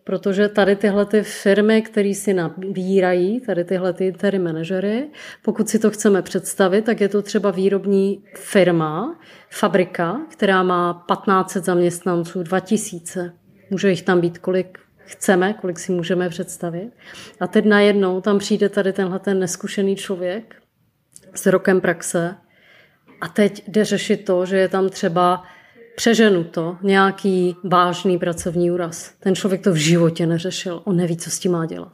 Protože 0.04 0.48
tady 0.48 0.76
tyhle 0.76 1.06
ty 1.06 1.24
firmy, 1.24 1.82
které 1.82 2.14
si 2.14 2.34
nabírají, 2.34 3.42
tady 3.42 3.64
tyhle 3.64 3.94
ty 3.94 4.06
interim 4.08 4.44
manažery, 4.44 5.08
pokud 5.42 5.70
si 5.70 5.80
to 5.80 5.92
chceme 5.92 6.22
představit, 6.22 6.86
tak 6.86 7.02
je 7.02 7.10
to 7.10 7.22
třeba 7.22 7.52
výrobní 7.52 8.24
firma, 8.36 9.20
fabrika, 9.50 10.22
která 10.32 10.64
má 10.64 11.06
1500 11.12 11.66
zaměstnanců, 11.66 12.44
2000. 12.44 13.34
Může 13.70 13.90
jich 13.90 14.02
tam 14.02 14.22
být 14.22 14.38
kolik 14.38 14.80
chceme, 15.06 15.54
kolik 15.54 15.80
si 15.80 15.92
můžeme 15.92 16.30
představit. 16.30 16.92
A 17.40 17.48
teď 17.48 17.66
najednou 17.66 18.22
tam 18.22 18.40
přijde 18.40 18.70
tady 18.70 18.94
tenhle 18.94 19.20
ten 19.20 19.40
neskušený 19.40 19.96
člověk 19.96 20.56
s 21.34 21.46
rokem 21.46 21.82
praxe 21.82 22.36
a 23.22 23.28
teď 23.28 23.64
jde 23.68 23.86
řešit 23.86 24.26
to, 24.26 24.46
že 24.46 24.58
je 24.58 24.68
tam 24.68 24.90
třeba 24.90 25.44
přeženu 26.00 26.44
to, 26.44 26.78
nějaký 26.82 27.56
vážný 27.64 28.18
pracovní 28.18 28.72
úraz. 28.72 29.14
Ten 29.20 29.36
člověk 29.36 29.64
to 29.64 29.72
v 29.72 29.76
životě 29.76 30.26
neřešil, 30.26 30.82
on 30.86 30.98
neví, 30.98 31.18
co 31.18 31.30
s 31.30 31.40
tím 31.40 31.52
má 31.52 31.66
dělat. 31.66 31.94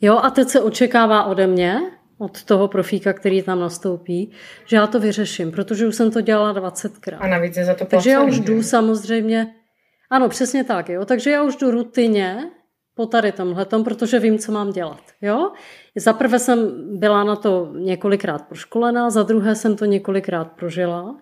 Jo, 0.00 0.18
a 0.22 0.30
teď 0.30 0.48
se 0.48 0.60
očekává 0.60 1.24
ode 1.24 1.46
mě, 1.46 1.80
od 2.18 2.44
toho 2.44 2.68
profíka, 2.68 3.12
který 3.12 3.42
tam 3.42 3.60
nastoupí, 3.60 4.30
že 4.66 4.76
já 4.76 4.86
to 4.86 5.00
vyřeším, 5.00 5.52
protože 5.52 5.86
už 5.86 5.94
jsem 5.94 6.10
to 6.10 6.20
dělala 6.20 6.54
20krát. 6.54 7.16
A 7.20 7.26
navíc 7.26 7.56
je 7.56 7.64
za 7.64 7.74
to 7.74 7.84
Takže 7.86 8.10
já 8.10 8.22
už 8.22 8.40
jdu 8.40 8.62
samozřejmě, 8.62 9.54
ano, 10.10 10.28
přesně 10.28 10.64
tak, 10.64 10.88
jo. 10.88 11.04
Takže 11.04 11.30
já 11.30 11.42
už 11.42 11.56
jdu 11.56 11.70
rutině 11.70 12.50
po 12.94 13.06
tady 13.06 13.32
tomhletom, 13.32 13.84
protože 13.84 14.18
vím, 14.18 14.38
co 14.38 14.52
mám 14.52 14.72
dělat, 14.72 15.02
jo. 15.22 15.52
Za 15.98 16.12
prvé 16.12 16.38
jsem 16.38 16.72
byla 16.98 17.24
na 17.24 17.36
to 17.36 17.72
několikrát 17.78 18.42
proškolená, 18.42 19.10
za 19.10 19.22
druhé 19.22 19.54
jsem 19.54 19.76
to 19.76 19.84
několikrát 19.84 20.52
prožila 20.52 21.16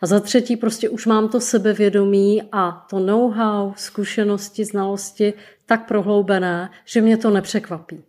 a 0.00 0.06
za 0.06 0.20
třetí 0.20 0.56
prostě 0.56 0.88
už 0.88 1.06
mám 1.06 1.28
to 1.28 1.40
sebevědomí 1.40 2.42
a 2.52 2.86
to 2.90 2.98
know-how, 2.98 3.72
zkušenosti, 3.76 4.64
znalosti 4.64 5.32
tak 5.66 5.88
prohloubené, 5.88 6.70
že 6.84 7.00
mě 7.00 7.16
to 7.16 7.30
nepřekvapí. 7.30 8.04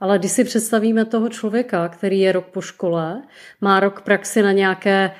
Ale 0.00 0.18
když 0.18 0.32
si 0.32 0.44
představíme 0.44 1.04
toho 1.04 1.28
člověka, 1.28 1.88
který 1.88 2.20
je 2.20 2.32
rok 2.32 2.46
po 2.46 2.60
škole, 2.60 3.22
má 3.60 3.80
rok 3.80 4.00
praxi 4.00 4.42
na 4.42 4.52
nějaké 4.52 5.10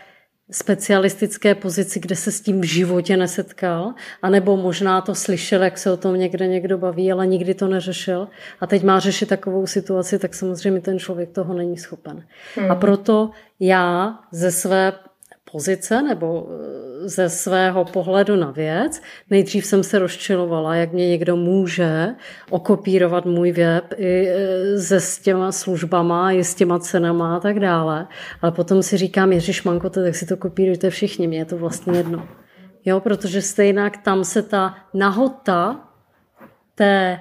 specialistické 0.50 1.54
pozici, 1.54 2.00
kde 2.00 2.16
se 2.16 2.32
s 2.32 2.40
tím 2.40 2.60
v 2.60 2.64
životě 2.64 3.16
nesetkal, 3.16 3.94
anebo 4.22 4.56
možná 4.56 5.00
to 5.00 5.14
slyšel, 5.14 5.62
jak 5.62 5.78
se 5.78 5.90
o 5.90 5.96
tom 5.96 6.18
někde 6.18 6.46
někdo 6.46 6.78
baví, 6.78 7.12
ale 7.12 7.26
nikdy 7.26 7.54
to 7.54 7.68
neřešil 7.68 8.28
a 8.60 8.66
teď 8.66 8.82
má 8.82 8.98
řešit 8.98 9.28
takovou 9.28 9.66
situaci, 9.66 10.18
tak 10.18 10.34
samozřejmě 10.34 10.80
ten 10.80 10.98
člověk 10.98 11.30
toho 11.30 11.54
není 11.54 11.78
schopen. 11.78 12.26
Hmm. 12.56 12.70
A 12.70 12.74
proto 12.74 13.30
já 13.60 14.18
ze 14.32 14.50
své 14.50 14.92
pozice 15.52 16.02
nebo 16.02 16.48
eh, 16.48 17.08
ze 17.08 17.28
svého 17.28 17.84
pohledu 17.84 18.36
na 18.36 18.50
věc. 18.50 19.02
Nejdřív 19.30 19.66
jsem 19.66 19.82
se 19.82 19.98
rozčilovala, 19.98 20.74
jak 20.74 20.92
mě 20.92 21.08
někdo 21.08 21.36
může 21.36 22.14
okopírovat 22.50 23.26
můj 23.26 23.52
web 23.52 23.84
i 23.96 24.28
eh, 24.28 24.78
se 24.78 25.00
s 25.00 25.18
těma 25.18 25.52
službama, 25.52 26.32
i 26.32 26.44
s 26.44 26.54
těma 26.54 26.78
cenama 26.78 27.36
a 27.36 27.40
tak 27.40 27.60
dále. 27.60 28.06
Ale 28.42 28.52
potom 28.52 28.82
si 28.82 28.96
říkám, 28.96 29.32
Ježíš 29.32 29.62
Manko, 29.62 29.90
tak 29.90 30.14
si 30.14 30.26
to 30.26 30.36
kopírujte 30.36 30.90
všichni, 30.90 31.26
mě 31.26 31.38
je 31.38 31.44
to 31.44 31.56
vlastně 31.58 31.96
jedno. 31.96 32.28
Jo, 32.84 33.00
protože 33.00 33.42
stejně 33.42 33.90
tam 34.04 34.24
se 34.24 34.42
ta 34.42 34.74
nahota 34.94 35.80
té 36.74 37.20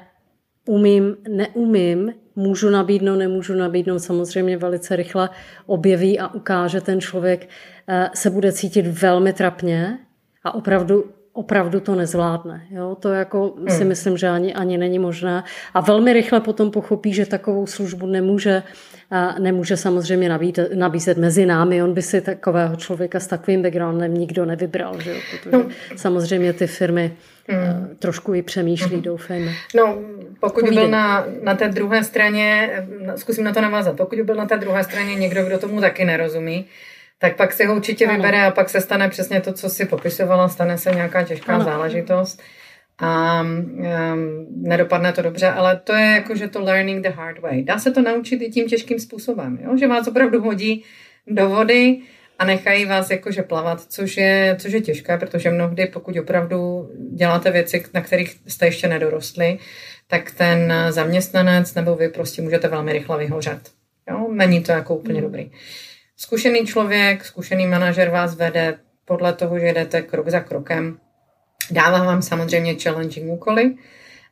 umím, 0.67 1.17
neumím, 1.29 2.13
můžu 2.35 2.69
nabídnout, 2.69 3.15
nemůžu 3.15 3.53
nabídnout, 3.55 3.99
samozřejmě 3.99 4.57
velice 4.57 4.95
rychle 4.95 5.29
objeví 5.65 6.19
a 6.19 6.27
ukáže 6.27 6.81
ten 6.81 7.01
člověk, 7.01 7.49
eh, 7.87 8.09
se 8.13 8.29
bude 8.29 8.51
cítit 8.51 8.87
velmi 8.87 9.33
trapně 9.33 9.99
a 10.43 10.55
opravdu 10.55 11.14
opravdu 11.35 11.79
to 11.79 11.95
nezvládne. 11.95 12.61
Jo? 12.71 12.97
To 12.99 13.13
jako 13.13 13.53
hmm. 13.57 13.69
si 13.69 13.85
myslím, 13.85 14.17
že 14.17 14.27
ani, 14.27 14.53
ani 14.53 14.77
není 14.77 14.99
možné. 14.99 15.43
A 15.73 15.81
velmi 15.81 16.13
rychle 16.13 16.39
potom 16.39 16.71
pochopí, 16.71 17.13
že 17.13 17.25
takovou 17.25 17.67
službu 17.67 18.05
nemůže, 18.05 18.63
nemůže 19.39 19.77
samozřejmě 19.77 20.29
nabízet, 20.29 20.75
nabízet 20.75 21.17
mezi 21.17 21.45
námi. 21.45 21.83
On 21.83 21.93
by 21.93 22.01
si 22.01 22.21
takového 22.21 22.75
člověka 22.75 23.19
s 23.19 23.27
takovým 23.27 23.61
backgroundem 23.61 24.13
nikdo 24.13 24.45
nevybral. 24.45 24.99
Že 25.01 25.11
jo? 25.11 25.17
Protože 25.31 25.57
no. 25.57 25.65
samozřejmě 25.95 26.53
ty 26.53 26.67
firmy 26.67 27.13
hmm. 27.47 27.95
trošku 27.99 28.33
i 28.33 28.41
přemýšlí, 28.41 28.93
hmm. 28.93 29.01
doufejme. 29.01 29.51
No, 29.75 29.97
pokud 30.39 30.63
by 30.63 30.75
byl 30.75 30.87
na, 30.87 31.25
na 31.43 31.55
té 31.55 31.67
druhé 31.67 32.03
straně, 32.03 32.69
zkusím 33.15 33.43
na 33.43 33.53
to 33.53 33.61
navázat, 33.61 33.97
pokud 33.97 34.15
by 34.15 34.23
byl 34.23 34.35
na 34.35 34.45
té 34.45 34.57
druhé 34.57 34.83
straně 34.83 35.15
někdo, 35.15 35.45
kdo 35.45 35.57
tomu 35.57 35.81
taky 35.81 36.05
nerozumí, 36.05 36.65
tak 37.25 37.35
pak 37.35 37.53
si 37.53 37.65
ho 37.65 37.75
určitě 37.75 38.05
ano. 38.05 38.15
vybere 38.15 38.45
a 38.45 38.51
pak 38.51 38.69
se 38.69 38.81
stane 38.81 39.09
přesně 39.09 39.41
to, 39.41 39.53
co 39.53 39.69
si 39.69 39.85
popisovala, 39.85 40.49
stane 40.49 40.77
se 40.77 40.91
nějaká 40.91 41.23
těžká 41.23 41.55
ano. 41.55 41.63
záležitost 41.63 42.41
a 42.97 43.41
um, 43.41 44.47
nedopadne 44.61 45.13
to 45.13 45.21
dobře, 45.21 45.47
ale 45.47 45.81
to 45.83 45.93
je 45.93 46.05
jako, 46.05 46.35
že 46.35 46.47
to 46.47 46.61
learning 46.61 47.03
the 47.03 47.09
hard 47.09 47.39
way. 47.39 47.63
Dá 47.63 47.79
se 47.79 47.91
to 47.91 48.01
naučit 48.01 48.41
i 48.41 48.49
tím 48.49 48.67
těžkým 48.67 48.99
způsobem, 48.99 49.59
jo? 49.63 49.77
že 49.77 49.87
vás 49.87 50.07
opravdu 50.07 50.41
hodí 50.41 50.83
do 51.27 51.49
vody 51.49 51.99
a 52.39 52.45
nechají 52.45 52.85
vás 52.85 53.09
jakože 53.09 53.43
plavat, 53.43 53.81
což 53.81 54.17
je, 54.17 54.55
což 54.59 54.71
je 54.71 54.81
těžké, 54.81 55.17
protože 55.17 55.49
mnohdy, 55.49 55.85
pokud 55.85 56.17
opravdu 56.17 56.89
děláte 57.11 57.51
věci, 57.51 57.83
na 57.93 58.01
kterých 58.01 58.39
jste 58.47 58.65
ještě 58.65 58.87
nedorostli, 58.87 59.57
tak 60.07 60.31
ten 60.31 60.73
zaměstnanec 60.89 61.73
nebo 61.73 61.95
vy 61.95 62.09
prostě 62.09 62.41
můžete 62.41 62.67
velmi 62.67 62.93
rychle 62.93 63.17
vyhořet. 63.17 63.59
Jo? 64.09 64.27
Není 64.31 64.63
to 64.63 64.71
jako 64.71 64.95
úplně 64.95 65.19
hmm. 65.19 65.23
dobrý. 65.23 65.51
Zkušený 66.17 66.65
člověk, 66.65 67.25
zkušený 67.25 67.67
manažer 67.67 68.09
vás 68.09 68.35
vede 68.35 68.79
podle 69.05 69.33
toho, 69.33 69.59
že 69.59 69.67
jdete 69.67 70.01
krok 70.01 70.29
za 70.29 70.39
krokem. 70.39 70.97
Dává 71.71 72.03
vám 72.03 72.21
samozřejmě 72.21 72.75
challenging 72.83 73.31
úkoly, 73.31 73.75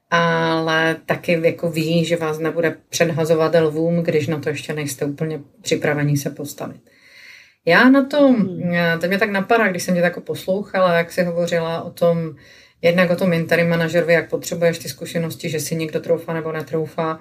ale 0.09 0.95
taky 1.05 1.41
jako 1.43 1.71
ví, 1.71 2.05
že 2.05 2.15
vás 2.15 2.39
nebude 2.39 2.77
předhazovat 2.89 3.55
lvům, 3.55 4.03
když 4.03 4.27
na 4.27 4.39
to 4.39 4.49
ještě 4.49 4.73
nejste 4.73 5.05
úplně 5.05 5.39
připraveni 5.61 6.17
se 6.17 6.29
postavit. 6.29 6.81
Já 7.65 7.89
na 7.89 8.05
tom, 8.05 8.35
hmm. 8.35 8.73
to 9.01 9.07
mě 9.07 9.17
tak 9.17 9.29
napadá, 9.29 9.67
když 9.67 9.83
jsem 9.83 9.95
tě 9.95 10.01
tak 10.01 10.19
poslouchala, 10.19 10.93
jak 10.93 11.11
jsi 11.11 11.23
hovořila 11.23 11.81
o 11.81 11.89
tom, 11.89 12.35
jednak 12.81 13.09
o 13.09 13.15
tom 13.15 13.33
interim 13.33 13.69
manažerovi, 13.69 14.13
jak 14.13 14.29
potřebuješ 14.29 14.77
ty 14.77 14.89
zkušenosti, 14.89 15.49
že 15.49 15.59
si 15.59 15.75
někdo 15.75 15.99
troufa 15.99 16.33
nebo 16.33 16.51
netroufá, 16.51 17.19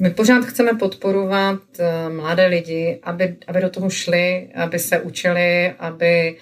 my 0.00 0.10
pořád 0.10 0.44
chceme 0.44 0.74
podporovat 0.74 1.60
eh, 1.78 2.08
mladé 2.08 2.46
lidi, 2.46 2.98
aby, 3.02 3.36
aby 3.46 3.60
do 3.60 3.70
toho 3.70 3.90
šli, 3.90 4.48
aby 4.54 4.78
se 4.78 5.00
učili, 5.00 5.70
aby 5.78 6.36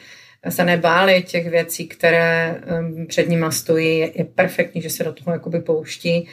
se 0.48 0.64
nebáli 0.64 1.22
těch 1.22 1.50
věcí, 1.50 1.88
které 1.88 2.60
ehm, 2.66 3.06
před 3.06 3.28
nimi 3.28 3.46
stojí. 3.50 3.98
Je, 3.98 4.18
je 4.18 4.24
perfektní, 4.24 4.82
že 4.82 4.90
se 4.90 5.04
do 5.04 5.12
toho 5.12 5.32
jakoby 5.32 5.60
pouští. 5.60 6.28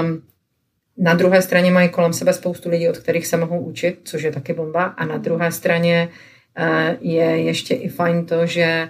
Um, 0.00 0.22
na 0.98 1.14
druhé 1.14 1.42
straně 1.42 1.70
mají 1.70 1.88
kolem 1.88 2.12
sebe 2.12 2.32
spoustu 2.32 2.68
lidí, 2.68 2.88
od 2.88 2.98
kterých 2.98 3.26
se 3.26 3.36
mohou 3.36 3.60
učit, 3.60 4.00
což 4.04 4.22
je 4.22 4.32
taky 4.32 4.52
bomba. 4.52 4.84
A 4.84 5.04
na 5.04 5.16
druhé 5.16 5.52
straně 5.52 6.08
uh, 6.58 6.66
je 7.00 7.24
ještě 7.24 7.74
i 7.74 7.88
fajn 7.88 8.26
to, 8.26 8.46
že 8.46 8.88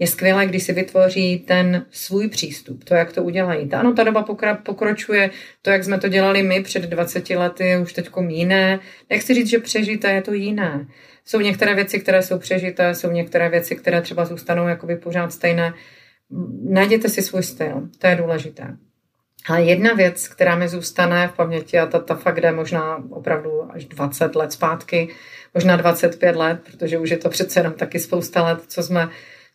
je 0.00 0.06
skvělé, 0.06 0.46
když 0.46 0.62
si 0.62 0.72
vytvoří 0.72 1.38
ten 1.38 1.86
svůj 1.90 2.28
přístup, 2.28 2.84
to, 2.84 2.94
jak 2.94 3.12
to 3.12 3.22
udělají. 3.22 3.72
Ano, 3.72 3.92
ta 3.92 4.04
doba 4.04 4.26
pokročuje, 4.62 5.30
to, 5.62 5.70
jak 5.70 5.84
jsme 5.84 5.98
to 5.98 6.08
dělali 6.08 6.42
my 6.42 6.62
před 6.62 6.82
20 6.82 7.30
lety, 7.30 7.76
už 7.82 7.92
teď 7.92 8.10
jiné. 8.28 8.80
Nechci 9.10 9.34
říct, 9.34 9.48
že 9.48 9.58
přežité 9.58 10.12
je 10.12 10.22
to 10.22 10.32
jiné. 10.32 10.86
Jsou 11.24 11.40
některé 11.40 11.74
věci, 11.74 12.00
které 12.00 12.22
jsou 12.22 12.38
přežité, 12.38 12.94
jsou 12.94 13.10
některé 13.10 13.48
věci, 13.48 13.76
které 13.76 14.02
třeba 14.02 14.24
zůstanou 14.24 14.68
jakoby 14.68 14.96
pořád 14.96 15.32
stejné. 15.32 15.74
Najděte 16.62 17.08
si 17.08 17.22
svůj 17.22 17.42
styl, 17.42 17.88
to 17.98 18.06
je 18.06 18.16
důležité. 18.16 18.76
A 19.48 19.58
jedna 19.58 19.94
věc, 19.94 20.28
která 20.28 20.56
mi 20.56 20.68
zůstane 20.68 21.28
v 21.28 21.32
paměti, 21.32 21.78
a 21.78 21.86
ta, 21.86 21.98
ta 21.98 22.14
fakt 22.14 22.40
jde 22.40 22.52
možná 22.52 23.04
opravdu 23.10 23.72
až 23.72 23.84
20 23.84 24.34
let 24.34 24.52
zpátky, 24.52 25.08
možná 25.54 25.76
25 25.76 26.36
let, 26.36 26.60
protože 26.64 26.98
už 26.98 27.10
je 27.10 27.18
to 27.18 27.28
přece 27.28 27.60
jenom 27.60 27.72
taky 27.72 27.98
spousta 27.98 28.42
let, 28.42 28.58
co 28.66 28.82
jsme 28.82 29.08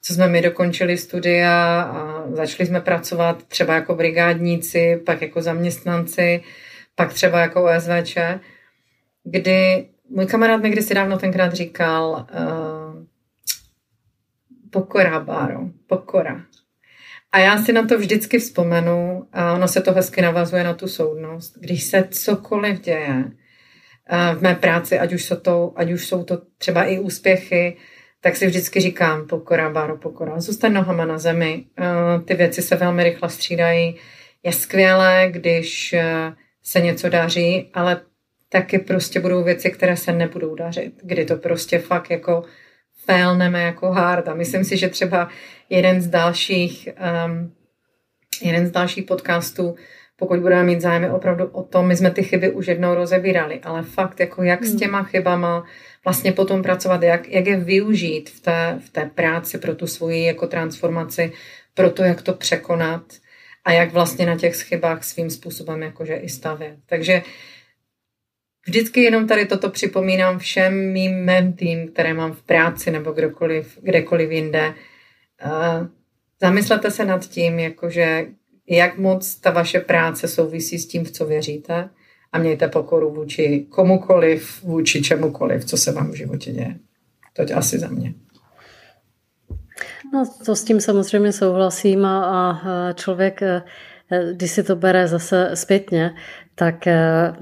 co 0.06 0.14
jsme 0.14 0.28
my 0.28 0.42
dokončili 0.42 0.98
studia 0.98 1.82
a 1.82 2.24
začali 2.32 2.68
jsme 2.68 2.82
pracovat 2.82 3.44
třeba 3.44 3.74
jako 3.74 3.96
brigádníci, 3.96 5.02
pak 5.06 5.22
jako 5.22 5.42
zaměstnanci, 5.42 6.44
pak 6.96 7.14
třeba 7.14 7.40
jako 7.40 7.64
OSVČ, 7.64 8.18
kdy 9.24 9.90
můj 10.10 10.26
kamarád 10.26 10.62
mi 10.62 10.70
kdysi 10.70 10.94
dávno 10.94 11.18
tenkrát 11.20 11.54
říkal 11.54 12.28
uh, 12.32 13.06
pokora, 14.70 15.20
Báro, 15.20 15.60
pokora. 15.88 16.42
A 17.32 17.40
já 17.40 17.58
si 17.58 17.74
na 17.74 17.86
to 17.86 17.98
vždycky 17.98 18.40
vzpomenu 18.40 19.28
a 19.34 19.54
ono 19.54 19.68
se 19.68 19.82
to 19.82 19.94
hezky 19.94 20.22
navazuje 20.22 20.64
na 20.64 20.74
tu 20.74 20.88
soudnost. 20.88 21.58
Když 21.60 21.84
se 21.84 22.08
cokoliv 22.12 22.80
děje 22.80 23.24
uh, 23.24 24.40
v 24.40 24.42
mé 24.42 24.56
práci, 24.56 25.00
ať 25.00 25.14
už, 25.14 25.26
jsou 25.26 25.36
to, 25.36 25.74
ať 25.76 25.92
už 25.92 26.08
jsou 26.08 26.24
to 26.24 26.42
třeba 26.58 26.84
i 26.84 27.00
úspěchy, 27.00 27.78
tak 28.26 28.36
si 28.36 28.48
vždycky 28.48 28.80
říkám 28.82 29.28
pokora, 29.28 29.70
báro, 29.70 29.98
pokora. 29.98 30.40
Zůstaň 30.40 30.74
nohama 30.74 31.06
na 31.06 31.18
zemi. 31.18 31.66
Eh, 31.80 32.20
ty 32.26 32.34
věci 32.34 32.62
se 32.62 32.76
velmi 32.76 33.04
rychle 33.04 33.30
střídají. 33.30 33.96
Je 34.44 34.54
skvělé, 34.54 35.28
když 35.32 35.94
eh, 35.94 36.34
se 36.64 36.82
něco 36.82 37.10
daří, 37.10 37.70
ale 37.74 38.02
taky 38.50 38.80
prostě 38.80 39.20
budou 39.20 39.44
věci, 39.44 39.72
které 39.72 39.98
se 39.98 40.14
nebudou 40.14 40.56
dařit, 40.56 40.94
kdy 41.04 41.26
to 41.26 41.36
prostě 41.36 41.80
fakt 41.80 42.12
jako 42.12 42.44
failneme 43.06 43.64
jako 43.64 43.92
hard. 43.92 44.28
A 44.28 44.34
myslím 44.34 44.64
si, 44.64 44.78
že 44.78 44.90
třeba 44.90 45.30
jeden 45.70 46.02
z 46.02 46.08
dalších, 46.08 46.90
um, 47.26 47.54
jeden 48.42 48.68
z 48.68 48.72
dalších 48.72 49.06
podcastů, 49.06 49.76
pokud 50.16 50.40
budeme 50.40 50.64
mít 50.64 50.82
zájem 50.82 51.14
opravdu 51.14 51.46
o 51.46 51.64
tom, 51.64 51.88
my 51.88 51.96
jsme 51.96 52.12
ty 52.12 52.24
chyby 52.24 52.52
už 52.52 52.68
jednou 52.68 52.96
rozebírali, 52.96 53.60
ale 53.64 53.84
fakt 53.84 54.20
jako 54.20 54.44
jak 54.44 54.62
hmm. 54.62 54.72
s 54.72 54.76
těma 54.76 55.04
chybama 55.04 55.66
vlastně 56.06 56.32
potom 56.32 56.64
pracovat, 56.64 57.04
jak, 57.04 57.30
jak 57.30 57.48
je 57.48 57.58
využít 57.58 58.30
v 58.30 58.40
té, 58.40 58.80
v 58.86 58.90
té 58.90 59.06
práci 59.16 59.58
pro 59.58 59.76
tu 59.76 59.88
svoji 59.88 60.26
jako 60.26 60.48
transformaci, 60.48 61.32
pro 61.74 61.90
to, 61.90 62.04
jak 62.04 62.22
to 62.22 62.34
překonat 62.34 63.04
a 63.66 63.72
jak 63.72 63.94
vlastně 63.94 64.26
na 64.26 64.38
těch 64.38 64.64
chybách 64.64 65.04
svým 65.04 65.30
způsobem 65.30 65.84
jakože 65.84 66.16
i 66.16 66.30
stavět. 66.30 66.76
Takže 66.86 67.22
vždycky 68.68 69.02
jenom 69.02 69.28
tady 69.28 69.46
toto 69.46 69.70
připomínám 69.70 70.40
všem 70.40 70.92
mým 70.92 71.16
mentým, 71.16 71.92
které 71.92 72.14
mám 72.14 72.34
v 72.34 72.44
práci 72.44 72.92
nebo 72.92 73.12
kdokoliv, 73.12 73.80
kdekoliv 73.82 74.32
jinde. 74.32 74.74
Uh, 75.46 75.88
zamyslete 76.42 76.92
se 76.92 77.06
nad 77.06 77.26
tím, 77.26 77.60
jakože 77.60 78.26
jak 78.70 78.98
moc 78.98 79.36
ta 79.36 79.52
vaše 79.52 79.80
práce 79.80 80.28
souvisí 80.28 80.80
s 80.80 80.88
tím, 80.88 81.06
v 81.06 81.12
co 81.12 81.26
věříte 81.26 81.90
a 82.32 82.38
mějte 82.38 82.68
pokoru 82.68 83.14
vůči 83.14 83.66
komukoliv, 83.70 84.64
vůči 84.64 85.02
čemukoliv, 85.02 85.66
co 85.66 85.78
se 85.78 85.92
vám 85.92 86.12
v 86.12 86.16
životě 86.16 86.52
děje. 86.52 86.76
To 87.34 87.58
asi 87.58 87.80
za 87.80 87.88
mě. 87.88 88.14
No, 90.14 90.26
to 90.46 90.56
s 90.56 90.64
tím 90.64 90.82
samozřejmě 90.82 91.32
souhlasím 91.32 92.06
a, 92.06 92.22
a 92.22 92.94
člověk, 92.94 93.42
když 94.34 94.52
si 94.52 94.64
to 94.64 94.76
bere 94.76 95.08
zase 95.08 95.52
zpětně, 95.54 96.14
tak 96.56 96.88
eh, 96.88 97.34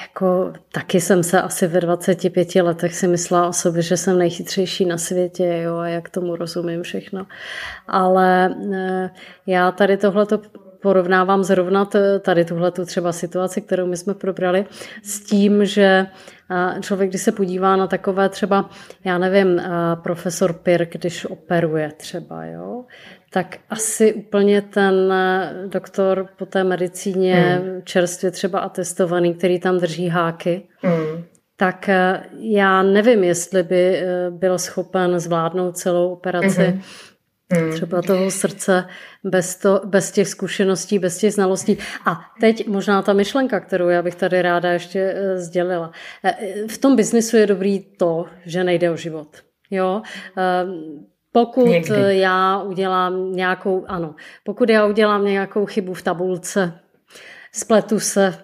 jako 0.00 0.52
taky 0.72 1.00
jsem 1.00 1.22
se 1.22 1.42
asi 1.42 1.66
ve 1.66 1.80
25 1.80 2.54
letech 2.54 2.94
si 2.94 3.08
myslela 3.08 3.48
o 3.48 3.52
sobě, 3.52 3.82
že 3.82 3.96
jsem 3.96 4.18
nejchytřejší 4.18 4.84
na 4.84 4.98
světě 4.98 5.60
jo, 5.64 5.76
a 5.76 5.88
jak 5.88 6.08
tomu 6.08 6.36
rozumím 6.36 6.82
všechno. 6.82 7.26
Ale 7.88 8.54
eh, 8.74 9.10
já 9.46 9.72
tady 9.72 9.96
tohleto 9.96 10.40
porovnávám 10.82 11.44
zrovna 11.44 11.88
tady 12.20 12.44
tuhle 12.44 12.70
třeba 12.70 13.12
situaci, 13.12 13.60
kterou 13.60 13.86
my 13.86 13.96
jsme 13.96 14.14
probrali, 14.14 14.66
s 15.02 15.20
tím, 15.20 15.64
že 15.64 16.06
člověk, 16.80 17.10
když 17.10 17.22
se 17.22 17.32
podívá 17.32 17.76
na 17.76 17.86
takové 17.86 18.28
třeba, 18.28 18.70
já 19.04 19.18
nevím, 19.18 19.62
profesor 20.02 20.52
Pirk, 20.52 20.92
když 20.92 21.24
operuje 21.24 21.92
třeba, 21.96 22.44
jo, 22.44 22.84
tak 23.34 23.56
asi 23.70 24.14
úplně 24.14 24.62
ten 24.62 25.14
doktor 25.66 26.28
po 26.38 26.46
té 26.46 26.64
medicíně 26.64 27.34
hmm. 27.34 27.82
čerstvě 27.84 28.30
třeba 28.30 28.58
atestovaný, 28.58 29.34
který 29.34 29.60
tam 29.60 29.78
drží 29.78 30.08
háky, 30.08 30.68
hmm. 30.82 31.24
tak 31.56 31.90
já 32.38 32.82
nevím, 32.82 33.24
jestli 33.24 33.62
by 33.62 33.96
e, 33.96 34.30
byl 34.30 34.58
schopen 34.58 35.20
zvládnout 35.20 35.76
celou 35.76 36.12
operaci 36.12 36.62
hmm 36.62 36.82
Hmm. 37.52 37.72
Třeba 37.72 38.02
toho 38.02 38.30
srdce 38.30 38.84
bez, 39.24 39.56
to, 39.56 39.80
bez 39.84 40.12
těch 40.12 40.28
zkušeností, 40.28 40.98
bez 40.98 41.18
těch 41.18 41.34
znalostí. 41.34 41.78
A 42.06 42.20
teď 42.40 42.66
možná 42.66 43.02
ta 43.02 43.12
myšlenka, 43.12 43.60
kterou 43.60 43.88
já 43.88 44.02
bych 44.02 44.14
tady 44.14 44.42
ráda 44.42 44.72
ještě 44.72 45.00
eh, 45.00 45.38
sdělila. 45.38 45.90
Eh, 46.24 46.36
v 46.68 46.78
tom 46.78 46.96
biznisu 46.96 47.36
je 47.36 47.46
dobrý 47.46 47.80
to, 47.80 48.26
že 48.46 48.64
nejde 48.64 48.90
o 48.90 48.96
život. 48.96 49.28
Jo? 49.70 50.02
Pokud 51.36 51.66
Někdy. 51.66 52.18
já 52.18 52.62
udělám 52.62 53.32
nějakou, 53.32 53.84
ano, 53.88 54.14
pokud 54.44 54.70
já 54.70 54.86
udělám 54.86 55.24
nějakou 55.24 55.66
chybu 55.66 55.94
v 55.94 56.02
tabulce, 56.02 56.72
spletu 57.52 58.00
se 58.00 58.34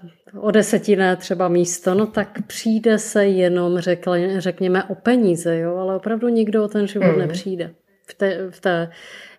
o 0.40 0.50
desetiné 0.50 1.16
třeba 1.16 1.48
místo, 1.48 1.94
no 1.94 2.06
tak 2.06 2.38
přijde 2.46 2.98
se 2.98 3.26
jenom, 3.26 3.78
řekle, 3.78 4.40
řekněme, 4.40 4.84
o 4.84 4.94
peníze, 4.94 5.58
jo, 5.58 5.76
ale 5.76 5.96
opravdu 5.96 6.28
nikdo 6.28 6.64
o 6.64 6.68
ten 6.68 6.86
život 6.86 7.12
mm. 7.12 7.18
nepřijde 7.18 7.74
v 8.06 8.14
té, 8.14 8.50
v 8.50 8.60
té 8.60 8.90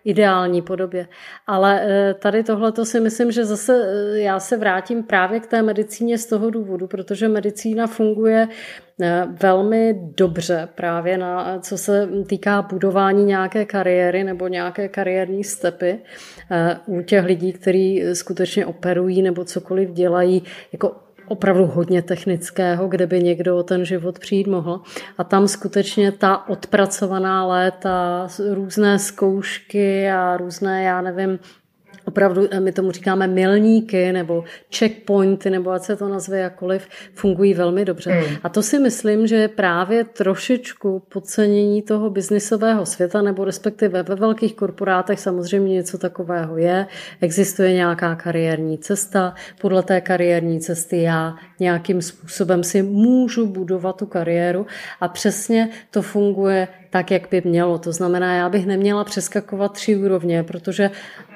ideální 0.04 0.62
podobě. 0.62 1.08
Ale 1.46 1.80
eh, 1.82 2.14
tady 2.14 2.44
tohle 2.44 2.72
to 2.72 2.84
si 2.84 3.00
myslím, 3.00 3.32
že 3.32 3.44
zase 3.44 3.84
eh, 3.84 4.18
já 4.18 4.40
se 4.40 4.56
vrátím 4.56 5.02
právě 5.02 5.40
k 5.40 5.46
té 5.46 5.62
medicíně 5.62 6.18
z 6.18 6.26
toho 6.26 6.50
důvodu, 6.50 6.86
protože 6.86 7.28
medicína 7.28 7.86
funguje 7.86 8.48
eh, 9.02 9.26
velmi 9.42 9.94
dobře 10.16 10.68
právě 10.74 11.18
na, 11.18 11.58
co 11.58 11.78
se 11.78 12.08
týká 12.26 12.62
budování 12.62 13.24
nějaké 13.24 13.64
kariéry 13.64 14.24
nebo 14.24 14.48
nějaké 14.48 14.88
kariérní 14.88 15.44
stepy 15.44 15.98
u 16.86 17.02
těch 17.02 17.24
lidí, 17.24 17.52
kteří 17.52 18.04
skutečně 18.12 18.66
operují 18.66 19.22
nebo 19.22 19.44
cokoliv 19.44 19.90
dělají 19.90 20.42
jako 20.72 20.96
opravdu 21.32 21.66
hodně 21.66 22.02
technického, 22.02 22.88
kde 22.88 23.06
by 23.06 23.22
někdo 23.22 23.56
o 23.56 23.62
ten 23.62 23.84
život 23.84 24.18
přijít 24.18 24.46
mohl. 24.46 24.80
A 25.18 25.24
tam 25.24 25.48
skutečně 25.48 26.12
ta 26.12 26.48
odpracovaná 26.48 27.46
léta, 27.46 28.28
různé 28.52 28.98
zkoušky 28.98 30.10
a 30.10 30.36
různé, 30.36 30.82
já 30.82 31.00
nevím, 31.00 31.38
opravdu, 32.04 32.48
eh, 32.50 32.60
my 32.60 32.72
tomu 32.72 32.90
říkáme 32.90 33.26
milníky 33.26 34.12
nebo 34.12 34.44
checkpointy, 34.76 35.50
nebo 35.50 35.70
ať 35.70 35.82
se 35.82 35.96
to 35.96 36.08
nazve 36.08 36.38
jakkoliv, 36.38 36.88
fungují 37.14 37.54
velmi 37.54 37.84
dobře. 37.84 38.10
Hmm. 38.12 38.36
A 38.42 38.48
to 38.48 38.62
si 38.62 38.78
myslím, 38.78 39.26
že 39.26 39.36
je 39.36 39.48
právě 39.48 40.04
trošičku 40.04 41.02
podcenění 41.08 41.82
toho 41.82 42.10
biznisového 42.10 42.86
světa, 42.86 43.22
nebo 43.22 43.44
respektive 43.44 44.02
ve 44.02 44.14
velkých 44.14 44.54
korporátech 44.54 45.20
samozřejmě 45.20 45.74
něco 45.74 45.98
takového 45.98 46.56
je. 46.56 46.86
Existuje 47.20 47.72
nějaká 47.72 48.14
kariérní 48.14 48.78
cesta, 48.78 49.34
podle 49.60 49.82
té 49.82 50.00
kariérní 50.00 50.60
cesty 50.60 51.02
já 51.02 51.34
nějakým 51.62 52.02
způsobem 52.02 52.64
si 52.64 52.82
můžu 52.82 53.46
budovat 53.46 53.96
tu 53.96 54.06
kariéru 54.06 54.66
a 55.00 55.08
přesně 55.08 55.68
to 55.90 56.02
funguje 56.02 56.68
tak, 56.90 57.10
jak 57.10 57.22
by 57.30 57.42
mělo. 57.44 57.78
To 57.78 57.92
znamená, 57.92 58.34
já 58.34 58.48
bych 58.48 58.66
neměla 58.66 59.04
přeskakovat 59.04 59.72
tři 59.72 59.96
úrovně, 59.96 60.42
protože 60.42 60.90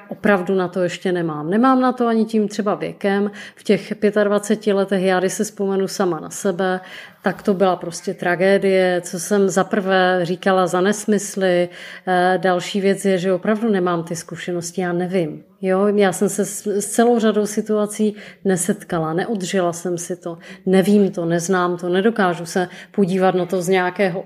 opravdu 0.09 0.55
na 0.55 0.67
to 0.67 0.83
ještě 0.83 1.11
nemám. 1.11 1.49
Nemám 1.49 1.81
na 1.81 1.91
to 1.91 2.07
ani 2.07 2.25
tím 2.25 2.47
třeba 2.47 2.75
věkem. 2.75 3.31
V 3.55 3.63
těch 3.63 3.93
25 4.23 4.73
letech, 4.73 5.03
já 5.03 5.19
když 5.19 5.33
se 5.33 5.43
vzpomenu 5.43 5.87
sama 5.87 6.19
na 6.19 6.29
sebe, 6.29 6.79
tak 7.21 7.41
to 7.41 7.53
byla 7.53 7.75
prostě 7.75 8.13
tragédie, 8.13 9.01
co 9.01 9.19
jsem 9.19 9.49
zaprvé 9.49 10.19
říkala 10.23 10.67
za 10.67 10.81
nesmysly. 10.81 11.69
Eh, 12.07 12.37
další 12.37 12.81
věc 12.81 13.05
je, 13.05 13.17
že 13.17 13.33
opravdu 13.33 13.71
nemám 13.71 14.03
ty 14.03 14.15
zkušenosti, 14.15 14.81
já 14.81 14.93
nevím. 14.93 15.43
Jo, 15.61 15.87
já 15.87 16.13
jsem 16.13 16.29
se 16.29 16.45
s 16.45 16.87
celou 16.87 17.19
řadou 17.19 17.45
situací 17.45 18.15
nesetkala, 18.45 19.13
neodžila 19.13 19.73
jsem 19.73 19.97
si 19.97 20.15
to, 20.15 20.37
nevím 20.65 21.11
to, 21.11 21.25
neznám 21.25 21.77
to, 21.77 21.89
nedokážu 21.89 22.45
se 22.45 22.69
podívat 22.91 23.35
na 23.35 23.45
to 23.45 23.61
z 23.61 23.67
nějakého 23.67 24.25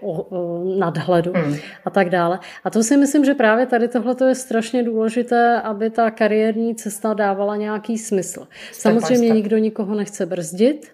nadhledu 0.78 1.32
hmm. 1.36 1.58
a 1.86 1.90
tak 1.90 2.10
dále. 2.10 2.40
A 2.64 2.70
to 2.70 2.84
si 2.84 2.98
myslím, 2.98 3.26
že 3.26 3.34
právě 3.34 3.66
tady 3.66 3.88
tohle 3.88 4.16
je 4.28 4.36
strašně 4.36 4.84
důležité, 4.84 5.62
aby 5.62 5.90
ta 5.90 6.12
kariérní 6.12 6.76
cesta 6.76 7.14
dávala 7.14 7.56
nějaký 7.56 7.98
smysl. 7.98 8.48
Samozřejmě 8.72 9.30
nikdo 9.30 9.58
nikoho 9.58 9.96
nechce 9.96 10.26
brzdit, 10.26 10.92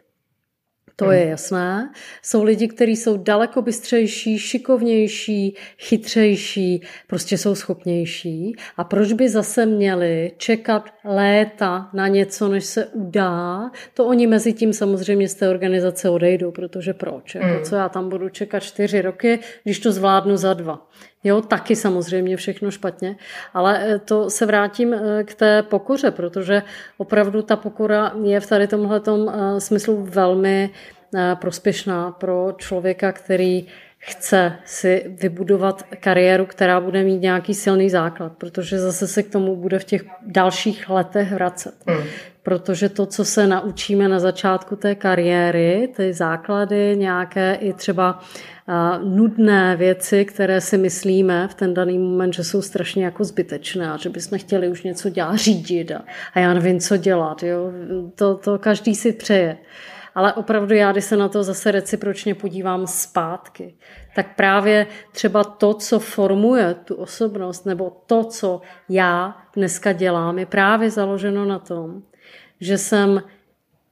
to 1.00 1.12
je 1.12 1.26
jasné. 1.26 1.92
Jsou 2.22 2.44
lidi, 2.44 2.68
kteří 2.68 2.96
jsou 2.96 3.18
daleko 3.18 3.62
bystřejší, 3.62 4.40
šikovnější, 4.40 5.56
chytřejší, 5.78 6.82
prostě 7.08 7.38
jsou 7.38 7.56
schopnější. 7.56 8.56
A 8.78 8.84
proč 8.84 9.14
by 9.14 9.30
zase 9.30 9.66
měli 9.66 10.32
čekat 10.38 10.90
léta 11.06 11.90
na 11.94 12.08
něco, 12.08 12.48
než 12.48 12.66
se 12.66 12.86
udá? 12.86 13.72
To 13.94 14.06
oni 14.06 14.28
mezi 14.28 14.54
tím 14.54 14.74
samozřejmě 14.74 15.28
z 15.28 15.36
té 15.36 15.50
organizace 15.50 16.10
odejdou, 16.10 16.52
protože 16.52 16.94
proč? 16.94 17.36
Jako 17.36 17.48
hmm. 17.48 17.64
co 17.64 17.76
já 17.76 17.90
tam 17.90 18.10
budu 18.10 18.30
čekat 18.30 18.60
čtyři 18.60 19.02
roky, 19.02 19.40
když 19.64 19.80
to 19.80 19.92
zvládnu 19.92 20.38
za 20.38 20.54
dva. 20.54 20.88
Jo, 21.24 21.42
taky 21.42 21.76
samozřejmě 21.76 22.38
všechno 22.38 22.72
špatně, 22.72 23.16
ale 23.54 23.80
eh, 23.84 24.00
to 24.00 24.30
se 24.30 24.46
vrátím 24.46 24.94
eh, 24.94 25.24
k 25.24 25.34
té 25.34 25.64
pokoře, 25.64 26.12
protože 26.12 26.64
opravdu 26.98 27.42
ta 27.42 27.56
pokora 27.56 28.12
je 28.24 28.40
v 28.40 28.48
tady 28.48 28.68
tomhle 28.68 29.02
eh, 29.08 29.60
smyslu 29.62 30.04
velmi 30.10 30.70
prospěšná 31.40 32.12
pro 32.12 32.54
člověka, 32.58 33.12
který 33.12 33.68
chce 33.98 34.54
si 34.66 35.16
vybudovat 35.22 35.84
kariéru, 36.00 36.46
která 36.46 36.80
bude 36.80 37.04
mít 37.04 37.22
nějaký 37.22 37.54
silný 37.54 37.90
základ, 37.90 38.34
protože 38.38 38.80
zase 38.80 39.08
se 39.08 39.24
k 39.24 39.32
tomu 39.32 39.56
bude 39.56 39.80
v 39.80 39.84
těch 39.84 40.04
dalších 40.26 40.90
letech 40.90 41.32
vracet. 41.32 41.74
Hmm. 41.88 42.04
Protože 42.48 42.90
to, 42.90 43.06
co 43.06 43.26
se 43.26 43.48
naučíme 43.48 44.08
na 44.08 44.20
začátku 44.20 44.76
té 44.76 44.96
kariéry, 44.96 45.94
ty 45.96 46.14
základy, 46.14 46.96
nějaké 46.98 47.54
i 47.56 47.74
třeba 47.74 48.20
nudné 49.04 49.76
věci, 49.76 50.26
které 50.26 50.62
si 50.62 50.78
myslíme 50.78 51.48
v 51.48 51.54
ten 51.54 51.74
daný 51.74 51.98
moment, 51.98 52.34
že 52.34 52.44
jsou 52.44 52.62
strašně 52.62 53.06
jako 53.06 53.24
zbytečné 53.24 53.92
a 53.92 53.98
že 53.98 54.10
bychom 54.10 54.40
chtěli 54.40 54.70
už 54.70 54.84
něco 54.84 55.10
dělat, 55.10 55.36
řídit 55.36 55.92
a, 55.92 56.02
a 56.34 56.40
já 56.40 56.54
nevím, 56.54 56.80
co 56.80 56.98
dělat. 56.98 57.44
Jo? 57.44 57.72
To, 58.16 58.36
to 58.36 58.60
každý 58.60 58.96
si 58.96 59.14
přeje. 59.14 59.58
Ale 60.16 60.34
opravdu 60.34 60.76
já, 60.76 60.92
když 60.92 61.06
se 61.06 61.18
na 61.18 61.30
to 61.30 61.44
zase 61.44 61.72
recipročně 61.72 62.36
podívám 62.36 62.88
zpátky, 62.88 63.76
tak 64.16 64.36
právě 64.36 64.88
třeba 65.12 65.44
to, 65.44 65.74
co 65.74 66.00
formuje 66.00 66.74
tu 66.74 66.96
osobnost, 66.96 67.66
nebo 67.66 68.02
to, 68.06 68.24
co 68.24 68.62
já 68.90 69.38
dneska 69.56 69.92
dělám, 69.92 70.40
je 70.40 70.46
právě 70.46 70.90
založeno 70.90 71.46
na 71.46 71.60
tom, 71.60 72.02
že 72.60 72.78
jsem 72.78 73.24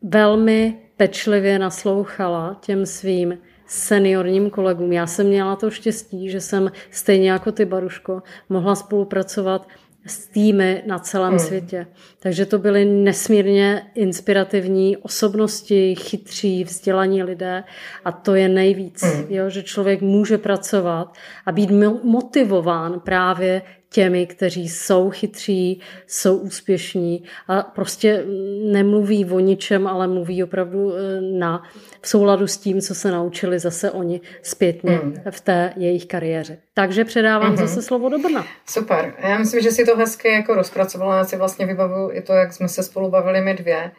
velmi 0.01 0.79
pečlivě 0.97 1.59
naslouchala 1.59 2.59
těm 2.61 2.85
svým 2.85 3.37
seniorním 3.67 4.49
kolegům. 4.49 4.93
Já 4.93 5.07
jsem 5.07 5.27
měla 5.27 5.55
to 5.55 5.71
štěstí, 5.71 6.29
že 6.29 6.41
jsem 6.41 6.71
stejně 6.91 7.31
jako 7.31 7.51
ty, 7.51 7.65
Baruško, 7.65 8.23
mohla 8.49 8.75
spolupracovat 8.75 9.67
s 10.05 10.27
týmy 10.27 10.83
na 10.87 10.99
celém 10.99 11.29
hmm. 11.29 11.39
světě. 11.39 11.87
Takže 12.19 12.45
to 12.45 12.59
byly 12.59 12.85
nesmírně 12.85 13.91
inspirativní 13.95 14.97
osobnosti, 14.97 15.95
chytří, 15.95 16.63
vzdělaní 16.63 17.23
lidé 17.23 17.63
a 18.05 18.11
to 18.11 18.35
je 18.35 18.49
nejvíc, 18.49 19.03
hmm. 19.03 19.25
jo, 19.29 19.49
že 19.49 19.63
člověk 19.63 20.01
může 20.01 20.37
pracovat 20.37 21.13
a 21.45 21.51
být 21.51 21.69
motivován 22.03 22.99
právě 22.99 23.61
těmi, 23.89 24.27
kteří 24.27 24.69
jsou 24.69 25.09
chytří, 25.09 25.81
jsou 26.07 26.37
úspěšní 26.37 27.23
a 27.47 27.61
prostě 27.61 28.25
nemluví 28.71 29.25
o 29.25 29.39
ničem, 29.39 29.87
ale 29.87 30.07
mluví 30.07 30.43
opravdu 30.43 30.93
eh, 30.95 31.21
na, 31.21 31.63
v 32.01 32.07
souladu 32.07 32.47
s 32.47 32.57
tím, 32.57 32.81
co 32.81 32.95
se 32.95 33.11
naučili 33.11 33.59
zase 33.59 33.91
oni 33.91 34.21
zpětně 34.41 34.99
mm. 35.03 35.15
v 35.29 35.41
té 35.41 35.73
jejich 35.75 36.05
kariéře. 36.05 36.57
Takže 36.73 37.05
předávám 37.05 37.53
mm-hmm. 37.53 37.59
zase 37.59 37.81
slovo 37.81 38.09
do 38.09 38.19
Brna. 38.19 38.45
Super. 38.69 39.13
Já 39.19 39.37
myslím, 39.37 39.61
že 39.61 39.71
si 39.71 39.85
to 39.85 39.97
hezky 39.97 40.27
jako 40.27 40.55
rozpracovala. 40.55 41.17
Já 41.17 41.23
si 41.23 41.37
vlastně 41.37 41.65
vybavuju 41.65 42.11
i 42.11 42.21
to, 42.21 42.33
jak 42.33 42.53
jsme 42.53 42.67
se 42.67 42.83
spolu 42.83 43.09
bavili 43.09 43.41
my 43.41 43.53
dvě. 43.53 43.91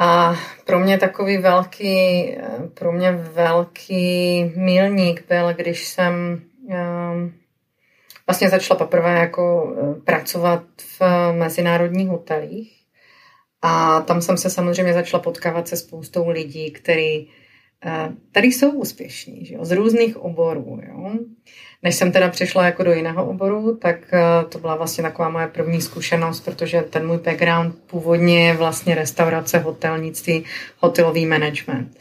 A 0.00 0.36
pro 0.66 0.80
mě 0.80 0.98
takový 0.98 1.38
velký, 1.38 2.36
pro 2.74 2.92
mě 2.92 3.12
velký 3.12 4.44
milník 4.56 5.24
byl, 5.28 5.54
když 5.54 5.88
jsem 5.88 6.42
vlastně 8.28 8.50
začala 8.50 8.78
poprvé 8.78 9.18
jako 9.18 9.74
eh, 9.76 10.00
pracovat 10.00 10.62
v 11.00 11.02
mezinárodních 11.32 12.08
hotelích. 12.08 12.74
A 13.62 14.00
tam 14.00 14.22
jsem 14.22 14.36
se 14.36 14.50
samozřejmě 14.50 14.92
začala 14.92 15.22
potkávat 15.22 15.68
se 15.68 15.76
spoustou 15.76 16.28
lidí, 16.28 16.70
který 16.70 17.26
eh, 17.84 18.08
tady 18.32 18.46
jsou 18.46 18.70
úspěšní, 18.70 19.44
že 19.44 19.54
jo, 19.54 19.64
z 19.64 19.72
různých 19.72 20.16
oborů. 20.16 20.80
Jo. 20.88 21.12
Než 21.82 21.94
jsem 21.94 22.12
teda 22.12 22.28
přišla 22.28 22.64
jako 22.64 22.82
do 22.82 22.92
jiného 22.92 23.26
oboru, 23.26 23.76
tak 23.76 23.96
to 24.48 24.58
byla 24.58 24.76
vlastně 24.76 25.02
taková 25.02 25.28
moje 25.28 25.46
první 25.46 25.80
zkušenost, 25.80 26.40
protože 26.40 26.82
ten 26.82 27.06
můj 27.06 27.18
background 27.18 27.74
původně 27.86 28.46
je 28.46 28.56
vlastně 28.56 28.94
restaurace, 28.94 29.58
hotelnictví, 29.58 30.44
hotelový 30.78 31.26
management. 31.26 31.98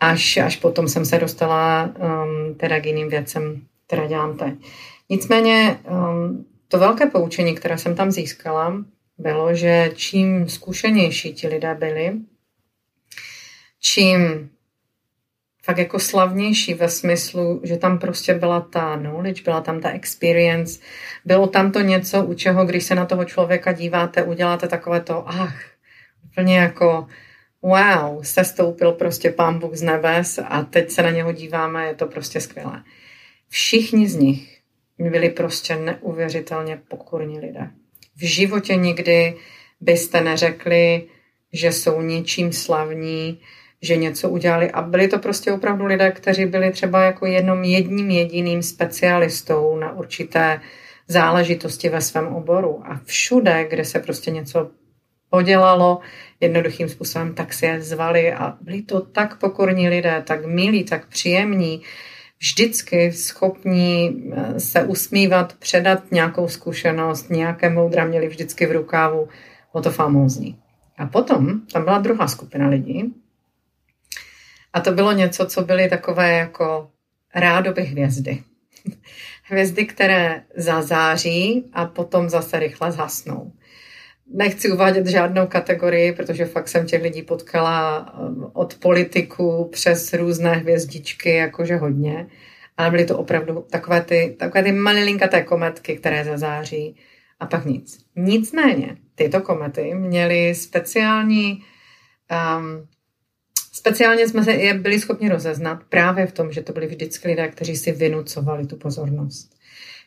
Až, 0.00 0.36
až 0.36 0.56
potom 0.56 0.88
jsem 0.88 1.04
se 1.04 1.18
dostala 1.18 1.84
um, 1.84 2.54
teda 2.54 2.80
k 2.80 2.86
jiným 2.86 3.08
věcem, 3.08 3.62
které 3.86 4.08
dělám 4.08 4.36
teď. 4.36 4.54
Nicméně 5.14 5.80
um, 5.90 6.46
to 6.68 6.78
velké 6.78 7.06
poučení, 7.06 7.54
které 7.54 7.78
jsem 7.78 7.94
tam 7.94 8.10
získala, 8.10 8.84
bylo, 9.18 9.54
že 9.54 9.90
čím 9.94 10.48
zkušenější 10.48 11.34
ti 11.34 11.48
lidé 11.48 11.74
byli, 11.74 12.12
čím 13.80 14.50
fakt 15.62 15.78
jako 15.78 15.98
slavnější 15.98 16.74
ve 16.74 16.88
smyslu, 16.88 17.60
že 17.64 17.76
tam 17.76 17.98
prostě 17.98 18.34
byla 18.34 18.60
ta 18.60 18.98
knowledge, 18.98 19.42
byla 19.42 19.60
tam 19.60 19.80
ta 19.80 19.90
experience, 19.90 20.80
bylo 21.24 21.46
tam 21.46 21.72
to 21.72 21.80
něco, 21.80 22.24
u 22.24 22.34
čeho, 22.34 22.64
když 22.64 22.84
se 22.84 22.94
na 22.94 23.06
toho 23.06 23.24
člověka 23.24 23.72
díváte, 23.72 24.22
uděláte 24.22 24.68
takové 24.68 25.00
to, 25.00 25.28
ach, 25.28 25.64
úplně 26.24 26.58
jako 26.58 27.06
wow, 27.62 28.22
se 28.22 28.44
stoupil 28.44 28.92
prostě 28.92 29.30
pán 29.30 29.58
Bůh 29.58 29.74
z 29.74 29.82
nebes 29.82 30.40
a 30.44 30.62
teď 30.62 30.90
se 30.90 31.02
na 31.02 31.10
něho 31.10 31.32
díváme, 31.32 31.86
je 31.86 31.94
to 31.94 32.06
prostě 32.06 32.40
skvělé. 32.40 32.82
Všichni 33.48 34.08
z 34.08 34.14
nich 34.14 34.53
byli 34.98 35.30
prostě 35.30 35.76
neuvěřitelně 35.76 36.80
pokorní 36.88 37.40
lidé. 37.40 37.70
V 38.16 38.26
životě 38.26 38.76
nikdy 38.76 39.36
byste 39.80 40.20
neřekli, 40.20 41.06
že 41.52 41.72
jsou 41.72 42.00
něčím 42.00 42.52
slavní, 42.52 43.40
že 43.82 43.96
něco 43.96 44.28
udělali. 44.28 44.70
A 44.70 44.82
byli 44.82 45.08
to 45.08 45.18
prostě 45.18 45.52
opravdu 45.52 45.84
lidé, 45.84 46.10
kteří 46.10 46.46
byli 46.46 46.70
třeba 46.70 47.02
jako 47.02 47.26
jednom 47.26 47.64
jedním 47.64 48.10
jediným 48.10 48.62
specialistou 48.62 49.76
na 49.76 49.92
určité 49.92 50.60
záležitosti 51.08 51.88
ve 51.88 52.00
svém 52.00 52.26
oboru. 52.26 52.82
A 52.86 53.00
všude, 53.04 53.66
kde 53.70 53.84
se 53.84 53.98
prostě 53.98 54.30
něco 54.30 54.70
podělalo 55.30 56.00
jednoduchým 56.40 56.88
způsobem, 56.88 57.34
tak 57.34 57.52
si 57.52 57.66
je 57.66 57.82
zvali 57.82 58.32
a 58.32 58.56
byli 58.60 58.82
to 58.82 59.00
tak 59.00 59.38
pokorní 59.38 59.88
lidé, 59.88 60.22
tak 60.26 60.46
milí, 60.46 60.84
tak 60.84 61.08
příjemní, 61.08 61.82
vždycky 62.44 63.12
schopní 63.12 64.22
eh, 64.32 64.60
se 64.60 64.84
usmívat, 64.84 65.52
předat 65.52 66.12
nějakou 66.12 66.48
zkušenost, 66.48 67.30
nějaké 67.30 67.70
moudra 67.70 68.04
měli 68.04 68.28
vždycky 68.28 68.66
v 68.66 68.72
rukávu, 68.72 69.28
o 69.72 69.80
to 69.80 69.90
famózní. 69.90 70.58
A 70.98 71.06
potom 71.06 71.60
tam 71.72 71.84
byla 71.84 71.98
druhá 71.98 72.28
skupina 72.28 72.68
lidí, 72.68 73.14
a 74.72 74.80
to 74.80 74.92
bylo 74.92 75.12
něco, 75.12 75.46
co 75.46 75.64
byly 75.64 75.88
takové 75.88 76.32
jako 76.32 76.90
rádoby 77.34 77.82
hvězdy. 77.82 78.42
Hvězdy, 79.42 79.86
které 79.86 80.42
zazáří 80.56 81.64
a 81.72 81.86
potom 81.86 82.28
zase 82.28 82.58
rychle 82.58 82.92
zhasnou. 82.92 83.52
Nechci 84.26 84.72
uvádět 84.72 85.06
žádnou 85.06 85.46
kategorii, 85.46 86.12
protože 86.12 86.44
fakt 86.44 86.68
jsem 86.68 86.86
těch 86.86 87.02
lidí 87.02 87.22
potkala 87.22 88.14
um, 88.18 88.50
od 88.52 88.74
politiků 88.74 89.68
přes 89.72 90.12
různé 90.12 90.52
hvězdičky, 90.52 91.34
jakože 91.34 91.76
hodně. 91.76 92.26
Ale 92.76 92.90
byly 92.90 93.04
to 93.04 93.18
opravdu 93.18 93.66
takové 93.70 94.02
ty, 94.02 94.36
takové 94.38 94.62
ty 94.62 94.72
malilinkaté 94.72 95.42
kometky, 95.42 95.96
které 95.96 96.24
zazáří 96.24 96.96
a 97.40 97.46
pak 97.46 97.64
nic. 97.64 97.98
Nicméně 98.16 98.96
tyto 99.14 99.40
komety 99.40 99.94
měly 99.94 100.54
speciální 100.54 101.62
um, 102.58 102.88
Speciálně 103.76 104.28
jsme 104.28 104.44
se 104.44 104.52
je 104.52 104.74
byli 104.74 105.00
schopni 105.00 105.28
rozeznat 105.28 105.84
právě 105.88 106.26
v 106.26 106.32
tom, 106.32 106.52
že 106.52 106.62
to 106.62 106.72
byli 106.72 106.86
vždycky 106.86 107.28
lidé, 107.28 107.48
kteří 107.48 107.76
si 107.76 107.92
vynucovali 107.92 108.66
tu 108.66 108.76
pozornost. 108.76 109.53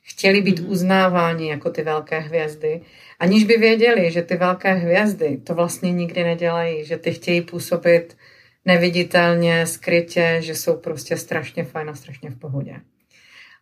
Chtěli 0.09 0.41
být 0.41 0.59
mm-hmm. 0.59 0.71
uznáváni 0.71 1.49
jako 1.49 1.69
ty 1.69 1.83
velké 1.83 2.19
hvězdy, 2.19 2.81
aniž 3.19 3.43
by 3.43 3.57
věděli, 3.57 4.11
že 4.11 4.21
ty 4.21 4.35
velké 4.35 4.73
hvězdy 4.73 5.37
to 5.37 5.55
vlastně 5.55 5.91
nikdy 5.91 6.23
nedělají, 6.23 6.85
že 6.85 6.97
ty 6.97 7.11
chtějí 7.11 7.41
působit 7.41 8.17
neviditelně, 8.65 9.65
skrytě, 9.65 10.37
že 10.39 10.55
jsou 10.55 10.75
prostě 10.77 11.17
strašně 11.17 11.63
fajn 11.63 11.89
a 11.89 11.95
strašně 11.95 12.29
v 12.29 12.39
pohodě. 12.39 12.75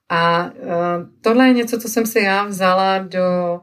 A 0.10 0.45
uh, 0.45 0.51
tohle 1.21 1.47
je 1.47 1.53
něco, 1.53 1.79
co 1.79 1.89
jsem 1.89 2.05
si 2.05 2.19
já 2.19 2.43
vzala 2.43 2.97
do 2.97 3.60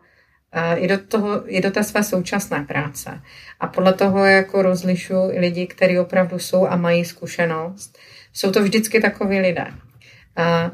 i 0.76 0.88
do, 0.88 0.98
toho, 0.98 1.54
i 1.54 1.60
do 1.60 1.70
té 1.70 1.84
své 1.84 2.04
současné 2.04 2.64
práce. 2.68 3.22
A 3.60 3.66
podle 3.66 3.92
toho 3.92 4.24
jako 4.24 4.62
rozlišu 4.62 5.14
lidi, 5.38 5.66
kteří 5.66 5.98
opravdu 5.98 6.38
jsou 6.38 6.66
a 6.66 6.76
mají 6.76 7.04
zkušenost. 7.04 7.98
Jsou 8.32 8.50
to 8.50 8.62
vždycky 8.62 9.00
takoví 9.00 9.40
lidé. 9.40 9.66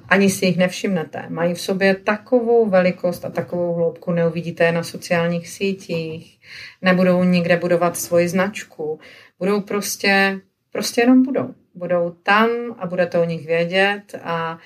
Ani 0.09 0.31
si 0.31 0.47
jich 0.47 0.57
nevšimnete. 0.57 1.25
Mají 1.29 1.55
v 1.55 1.61
sobě 1.61 1.95
takovou 1.95 2.69
velikost 2.71 3.25
a 3.25 3.31
takovou 3.31 3.75
hloubku, 3.75 4.13
neuvidíte 4.13 4.65
je 4.65 4.73
na 4.73 4.83
sociálních 4.83 5.49
sítích, 5.49 6.41
nebudou 6.83 7.25
nikde 7.25 7.57
budovat 7.57 7.97
svoji 7.97 8.29
značku. 8.29 9.01
Budou 9.39 9.61
prostě, 9.61 10.41
prostě 10.73 11.01
jenom 11.01 11.23
budou. 11.23 11.55
Budou 11.75 12.11
tam 12.11 12.49
a 12.79 12.87
budete 12.87 13.19
o 13.19 13.25
nich 13.25 13.47
vědět 13.47 14.15
a 14.23 14.59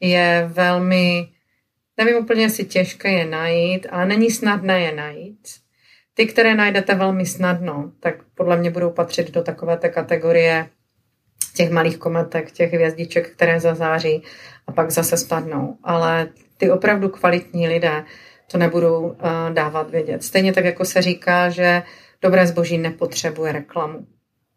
je 0.00 0.48
velmi 0.52 1.28
Nevím 1.98 2.16
úplně, 2.16 2.42
jestli 2.42 2.64
těžké 2.64 3.12
je 3.12 3.26
najít, 3.26 3.86
ale 3.90 4.06
není 4.06 4.30
snadné 4.30 4.80
je 4.80 4.94
najít. 4.94 5.48
Ty, 6.14 6.26
které 6.26 6.54
najdete 6.54 6.94
velmi 6.94 7.26
snadno, 7.26 7.92
tak 8.00 8.14
podle 8.34 8.56
mě 8.56 8.70
budou 8.70 8.90
patřit 8.90 9.30
do 9.30 9.42
takové 9.42 9.76
té 9.76 9.88
kategorie 9.88 10.68
těch 11.54 11.70
malých 11.70 11.98
kometek, 11.98 12.50
těch 12.50 12.72
hvězdiček, 12.72 13.30
které 13.30 13.60
zazáří 13.60 14.22
a 14.66 14.72
pak 14.72 14.90
zase 14.90 15.16
spadnou. 15.16 15.76
Ale 15.84 16.28
ty 16.56 16.70
opravdu 16.70 17.08
kvalitní 17.08 17.68
lidé 17.68 18.04
to 18.50 18.58
nebudou 18.58 19.00
uh, 19.00 19.16
dávat 19.52 19.90
vědět. 19.90 20.24
Stejně 20.24 20.52
tak, 20.52 20.64
jako 20.64 20.84
se 20.84 21.02
říká, 21.02 21.48
že 21.48 21.82
dobré 22.22 22.46
zboží 22.46 22.78
nepotřebuje 22.78 23.52
reklamu. 23.52 24.06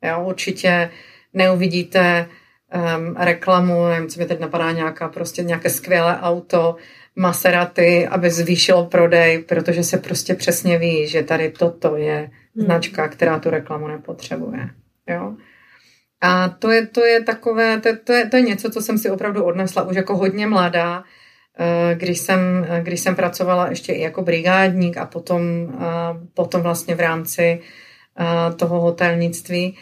Jo, 0.04 0.24
určitě 0.26 0.90
neuvidíte 1.34 2.26
um, 2.26 3.16
reklamu, 3.16 3.88
nevím, 3.88 4.10
co 4.10 4.20
mi 4.20 4.26
teď 4.26 4.40
napadá, 4.40 4.72
nějaká 4.72 5.10
prostě 5.10 5.44
nějaké 5.44 5.70
skvělé 5.70 6.20
auto, 6.22 6.76
Maserati, 7.16 8.08
aby 8.08 8.30
zvýšilo 8.30 8.86
prodej, 8.86 9.40
protože 9.40 9.84
se 9.84 9.98
prostě 9.98 10.36
přesně 10.36 10.78
ví, 10.78 11.08
že 11.08 11.24
tady 11.24 11.50
toto 11.50 11.96
je 11.96 12.18
hmm. 12.56 12.66
značka, 12.66 13.08
která 13.08 13.40
tu 13.40 13.50
reklamu 13.50 13.88
nepotřebuje. 13.88 14.70
Jo? 15.08 15.36
A 16.22 16.50
to 16.50 16.72
je, 16.72 16.88
to 16.88 17.06
je 17.06 17.24
takové, 17.24 17.80
to, 17.80 17.90
to, 18.04 18.14
je, 18.14 18.30
to 18.30 18.36
je 18.36 18.42
něco, 18.42 18.70
co 18.70 18.82
jsem 18.82 18.98
si 18.98 19.10
opravdu 19.10 19.44
odnesla 19.44 19.84
už 19.84 19.96
jako 19.96 20.18
hodně 20.18 20.48
mladá, 20.48 21.04
eh, 21.60 21.96
když 21.96 22.20
jsem, 22.20 22.68
když 22.84 23.00
jsem 23.00 23.16
pracovala 23.16 23.70
ještě 23.70 23.94
i 23.94 24.02
jako 24.02 24.22
brigádník 24.22 24.98
a 24.98 25.06
potom, 25.06 25.42
potom 26.34 26.62
vlastně 26.62 26.96
v 26.96 27.00
rámci 27.00 27.62
toho 28.58 28.82
hotelnictví, 28.82 29.78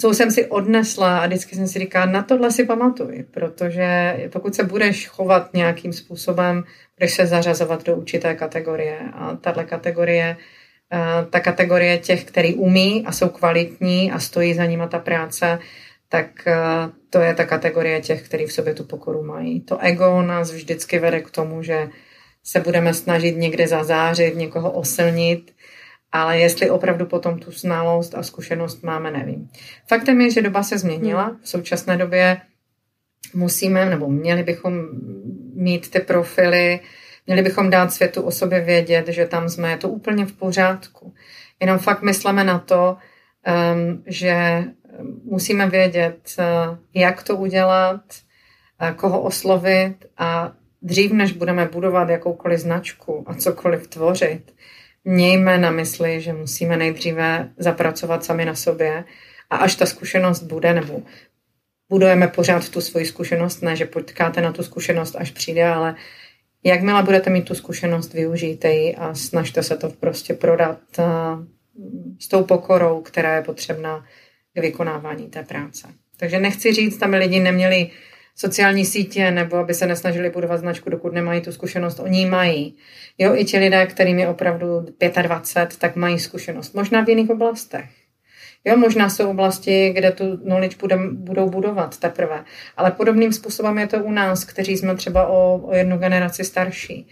co 0.00 0.14
jsem 0.14 0.30
si 0.30 0.46
odnesla 0.46 1.18
a 1.18 1.26
vždycky 1.26 1.56
jsem 1.56 1.68
si 1.68 1.78
říkala, 1.78 2.06
na 2.06 2.22
tohle 2.22 2.50
si 2.50 2.64
pamatuj, 2.64 3.24
protože 3.30 4.16
pokud 4.32 4.54
se 4.54 4.64
budeš 4.64 5.08
chovat 5.08 5.54
nějakým 5.54 5.92
způsobem, 5.92 6.64
budeš 6.98 7.14
se 7.14 7.26
zařazovat 7.26 7.84
do 7.84 7.96
určité 7.96 8.34
kategorie 8.34 8.98
a 9.12 9.36
tahle 9.36 9.64
kategorie, 9.64 10.36
eh, 10.38 10.57
ta 11.30 11.40
kategorie 11.40 11.98
těch, 11.98 12.24
který 12.24 12.54
umí 12.54 13.04
a 13.06 13.12
jsou 13.12 13.28
kvalitní 13.28 14.12
a 14.12 14.18
stojí 14.18 14.54
za 14.54 14.64
nima 14.64 14.86
ta 14.86 14.98
práce, 14.98 15.58
tak 16.08 16.46
eh, 16.46 16.56
to 17.10 17.20
je 17.20 17.34
ta 17.34 17.44
kategorie 17.44 18.00
těch, 18.00 18.22
kteří 18.22 18.46
v 18.46 18.52
sobě 18.52 18.74
tu 18.74 18.84
pokoru 18.84 19.22
mají. 19.22 19.60
To 19.60 19.78
ego 19.78 20.22
nás 20.22 20.52
vždycky 20.52 20.98
vede 20.98 21.20
k 21.20 21.30
tomu, 21.30 21.62
že 21.62 21.88
se 22.44 22.60
budeme 22.60 22.94
snažit 22.94 23.36
někde 23.36 23.68
zazářit, 23.68 24.36
někoho 24.36 24.70
osilnit, 24.70 25.54
ale 26.12 26.38
jestli 26.38 26.70
opravdu 26.70 27.06
potom 27.06 27.38
tu 27.38 27.50
znalost 27.50 28.14
a 28.14 28.22
zkušenost 28.22 28.82
máme, 28.82 29.10
nevím. 29.10 29.48
Faktem 29.88 30.20
je, 30.20 30.30
že 30.30 30.42
doba 30.42 30.62
se 30.62 30.78
změnila. 30.78 31.24
Hmm. 31.24 31.38
V 31.42 31.48
současné 31.48 31.96
době 31.96 32.40
musíme, 33.34 33.90
nebo 33.90 34.08
měli 34.08 34.42
bychom 34.42 34.88
mít 35.54 35.90
ty 35.90 36.00
profily, 36.00 36.80
měli 37.28 37.42
bychom 37.42 37.70
dát 37.70 37.92
světu 37.92 38.22
o 38.22 38.30
sobě 38.30 38.60
vědět, 38.60 39.08
že 39.08 39.26
tam 39.26 39.48
jsme, 39.48 39.70
je 39.70 39.76
to 39.76 39.88
úplně 39.88 40.26
v 40.26 40.32
pořádku. 40.32 41.14
Jenom 41.60 41.78
fakt 41.78 42.02
myslíme 42.02 42.44
na 42.44 42.58
to, 42.58 42.96
um, 43.76 44.02
že 44.06 44.64
musíme 45.24 45.68
vědět, 45.68 46.18
uh, 46.38 46.78
jak 46.94 47.22
to 47.22 47.36
udělat, 47.36 48.00
uh, 48.82 48.90
koho 48.90 49.20
oslovit 49.20 50.04
a 50.18 50.52
dřív, 50.82 51.12
než 51.12 51.32
budeme 51.32 51.68
budovat 51.72 52.08
jakoukoliv 52.08 52.60
značku 52.60 53.24
a 53.26 53.34
cokoliv 53.34 53.86
tvořit, 53.86 54.54
mějme 55.04 55.58
na 55.58 55.70
mysli, 55.70 56.20
že 56.20 56.32
musíme 56.32 56.76
nejdříve 56.76 57.50
zapracovat 57.56 58.24
sami 58.24 58.44
na 58.44 58.54
sobě 58.54 59.04
a 59.50 59.56
až 59.56 59.74
ta 59.74 59.86
zkušenost 59.86 60.42
bude, 60.42 60.74
nebo 60.74 61.02
budujeme 61.88 62.28
pořád 62.28 62.68
tu 62.68 62.80
svoji 62.80 63.06
zkušenost, 63.06 63.62
ne, 63.62 63.76
že 63.76 63.86
potkáte 63.86 64.40
na 64.40 64.52
tu 64.52 64.62
zkušenost, 64.62 65.16
až 65.18 65.30
přijde, 65.30 65.68
ale 65.68 65.94
jakmile 66.64 67.02
budete 67.02 67.30
mít 67.30 67.44
tu 67.44 67.54
zkušenost, 67.54 68.14
využijte 68.14 68.72
ji 68.72 68.94
a 68.94 69.14
snažte 69.14 69.62
se 69.62 69.76
to 69.76 69.90
prostě 69.90 70.34
prodat 70.34 70.78
eh, 70.98 71.04
s 72.18 72.28
tou 72.28 72.44
pokorou, 72.44 73.00
která 73.00 73.36
je 73.36 73.42
potřebná 73.42 74.04
k 74.54 74.60
vykonávání 74.60 75.28
té 75.28 75.42
práce. 75.42 75.88
Takže 76.16 76.40
nechci 76.40 76.72
říct, 76.72 77.02
aby 77.02 77.16
lidi 77.16 77.40
neměli 77.40 77.90
sociální 78.36 78.84
sítě 78.84 79.30
nebo 79.30 79.56
aby 79.56 79.74
se 79.74 79.86
nesnažili 79.86 80.30
budovat 80.30 80.60
značku, 80.60 80.90
dokud 80.90 81.12
nemají 81.12 81.40
tu 81.40 81.52
zkušenost. 81.52 82.00
Oni 82.00 82.26
mají. 82.26 82.76
Jo, 83.18 83.34
i 83.34 83.44
ti 83.44 83.58
lidé, 83.58 83.86
kterým 83.86 84.18
je 84.18 84.28
opravdu 84.28 84.86
25, 85.22 85.78
tak 85.78 85.96
mají 85.96 86.18
zkušenost. 86.18 86.74
Možná 86.74 87.04
v 87.04 87.08
jiných 87.08 87.30
oblastech. 87.30 87.90
Jo, 88.64 88.76
možná 88.76 89.08
jsou 89.08 89.30
oblasti, 89.30 89.90
kde 89.90 90.12
tu 90.12 90.36
knowledge 90.36 90.76
budem, 90.80 91.16
budou 91.16 91.50
budovat 91.50 91.98
teprve. 91.98 92.44
Ale 92.76 92.90
podobným 92.90 93.32
způsobem 93.32 93.78
je 93.78 93.86
to 93.86 93.98
u 93.98 94.12
nás, 94.12 94.44
kteří 94.44 94.76
jsme 94.76 94.96
třeba 94.96 95.26
o, 95.26 95.58
o 95.58 95.74
jednu 95.74 95.98
generaci 95.98 96.44
starší. 96.44 97.08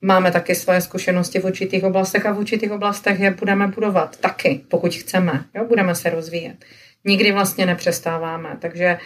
Máme 0.00 0.32
taky 0.32 0.54
svoje 0.54 0.80
zkušenosti 0.80 1.38
v 1.38 1.44
určitých 1.44 1.84
oblastech 1.84 2.26
a 2.26 2.32
v 2.32 2.38
určitých 2.38 2.72
oblastech 2.72 3.20
je 3.20 3.30
budeme 3.30 3.68
budovat 3.68 4.16
taky, 4.16 4.60
pokud 4.68 4.94
chceme. 4.94 5.44
Jo, 5.54 5.64
budeme 5.64 5.94
se 5.94 6.10
rozvíjet. 6.10 6.64
Nikdy 7.04 7.32
vlastně 7.32 7.66
nepřestáváme. 7.66 8.56
Takže 8.60 8.98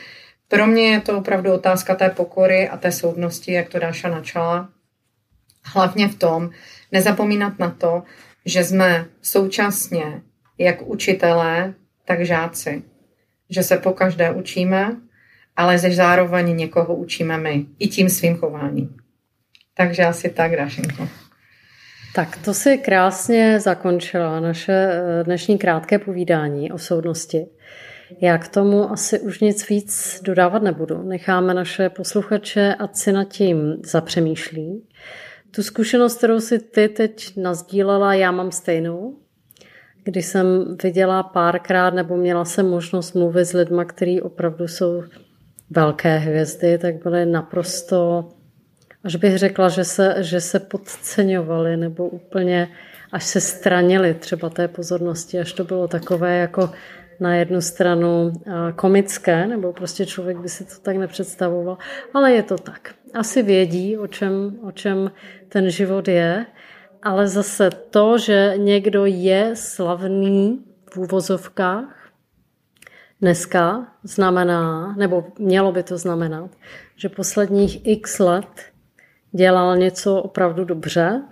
pro 0.49 0.67
mě 0.67 0.91
je 0.91 1.01
to 1.01 1.19
opravdu 1.19 1.53
otázka 1.53 1.95
té 1.95 2.11
pokory 2.11 2.69
a 2.69 2.77
té 2.77 2.93
soudnosti, 2.93 3.53
jak 3.53 3.69
to 3.69 3.79
Dáša 3.79 4.09
načala. 4.09 4.69
Hlavně 5.65 6.09
v 6.09 6.15
tom, 6.15 6.51
nezapomínat 6.93 7.59
na 7.59 7.71
to, 7.71 8.03
že 8.47 8.65
jsme 8.65 9.07
současně 9.23 10.23
jak 10.61 10.89
učitelé, 10.89 11.75
tak 12.05 12.25
žáci. 12.25 12.83
Že 13.51 13.63
se 13.63 13.77
po 13.77 13.93
každé 13.93 14.31
učíme, 14.31 14.97
ale 15.57 15.79
ze 15.79 15.91
zároveň 15.91 16.57
někoho 16.57 16.95
učíme 16.95 17.39
my. 17.39 17.67
I 17.79 17.89
tím 17.89 18.09
svým 18.09 18.37
chováním. 18.37 18.97
Takže 19.75 20.05
asi 20.05 20.31
tak, 20.31 20.57
Dášenko. 20.57 21.09
Tak 22.15 22.37
to 22.45 22.55
si 22.55 22.79
krásně 22.79 23.61
zakončila 23.61 24.41
naše 24.41 24.73
eh, 24.73 25.25
dnešní 25.25 25.59
krátké 25.59 25.99
povídání 25.99 26.73
o 26.73 26.79
soudnosti. 26.79 27.47
Já 28.21 28.39
k 28.39 28.49
tomu 28.49 28.91
asi 28.91 29.21
už 29.21 29.41
nic 29.41 29.69
víc 29.69 30.21
dodávat 30.25 30.63
nebudu. 30.63 31.03
Necháme 31.03 31.55
naše 31.55 31.89
posluchače, 31.89 32.75
ať 32.75 32.97
si 32.97 33.13
nad 33.13 33.25
tím 33.25 33.77
zapřemýšlí. 33.85 34.89
Tu 35.51 35.63
zkušenost, 35.63 36.19
kterou 36.19 36.41
si 36.41 36.59
ty 36.59 36.89
teď 36.89 37.37
nazdílela, 37.37 38.15
já 38.15 38.31
mám 38.31 38.53
stejnou. 38.53 39.17
Když 40.11 40.27
jsem 40.27 40.77
viděla 40.83 41.23
párkrát 41.23 41.95
nebo 41.95 42.17
měla 42.17 42.45
jsem 42.45 42.71
možnost 42.71 43.15
mluvit 43.15 43.45
s 43.45 43.53
lidmi, 43.53 43.83
kteří 43.87 44.21
opravdu 44.21 44.69
jsou 44.69 45.03
velké 45.71 46.17
hvězdy, 46.17 46.79
tak 46.79 47.03
byly 47.03 47.27
naprosto, 47.27 48.29
až 49.05 49.17
bych 49.17 49.39
řekla, 49.39 49.69
že 49.69 49.85
se, 49.85 50.15
že 50.19 50.41
se 50.41 50.61
podceňovali 50.61 51.77
nebo 51.77 52.09
úplně 52.09 52.69
až 53.13 53.25
se 53.25 53.41
stranili 53.41 54.15
třeba 54.15 54.51
té 54.51 54.69
pozornosti, 54.69 55.39
až 55.39 55.53
to 55.53 55.65
bylo 55.65 55.89
takové 55.89 56.39
jako 56.39 56.71
na 57.21 57.35
jednu 57.35 57.61
stranu 57.61 58.33
komické, 58.77 59.47
nebo 59.47 59.73
prostě 59.73 60.07
člověk 60.07 60.39
by 60.39 60.49
si 60.49 60.65
to 60.65 60.75
tak 60.83 60.97
nepředstavoval, 60.97 61.79
ale 62.15 62.33
je 62.33 62.43
to 62.43 62.59
tak. 62.59 62.95
Asi 63.15 63.43
vědí, 63.43 63.99
o 63.99 64.07
čem, 64.07 64.59
o 64.63 64.73
čem 64.73 65.11
ten 65.49 65.71
život 65.71 66.09
je, 66.09 66.47
ale 67.03 67.29
zase 67.29 67.71
to, 67.71 68.19
že 68.19 68.55
někdo 68.57 69.07
je 69.07 69.51
slavný 69.55 70.65
v 70.93 70.97
úvozovkách, 70.97 72.11
dneska 73.21 73.87
znamená, 74.03 74.95
nebo 74.99 75.25
mělo 75.39 75.73
by 75.73 75.83
to 75.83 75.99
znamenat, 75.99 76.51
že 76.97 77.09
posledních 77.09 77.87
x 77.87 78.19
let 78.19 78.63
dělal 79.33 79.77
něco 79.77 80.17
opravdu 80.17 80.65
dobře 80.65 81.23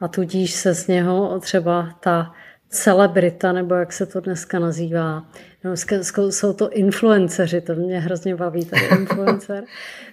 a 0.00 0.08
tudíž 0.08 0.52
se 0.52 0.74
z 0.74 0.86
něho 0.86 1.40
třeba 1.40 1.88
ta 2.00 2.32
celebrita, 2.68 3.52
nebo 3.52 3.74
jak 3.74 3.92
se 3.92 4.06
to 4.06 4.20
dneska 4.20 4.58
nazývá. 4.58 5.24
Dneska 5.62 5.96
jsou 6.30 6.52
to 6.52 6.70
influenceři, 6.70 7.60
to 7.60 7.74
mě 7.74 8.00
hrozně 8.00 8.36
baví, 8.36 8.64
ten 8.64 8.78
influencer. 8.98 9.64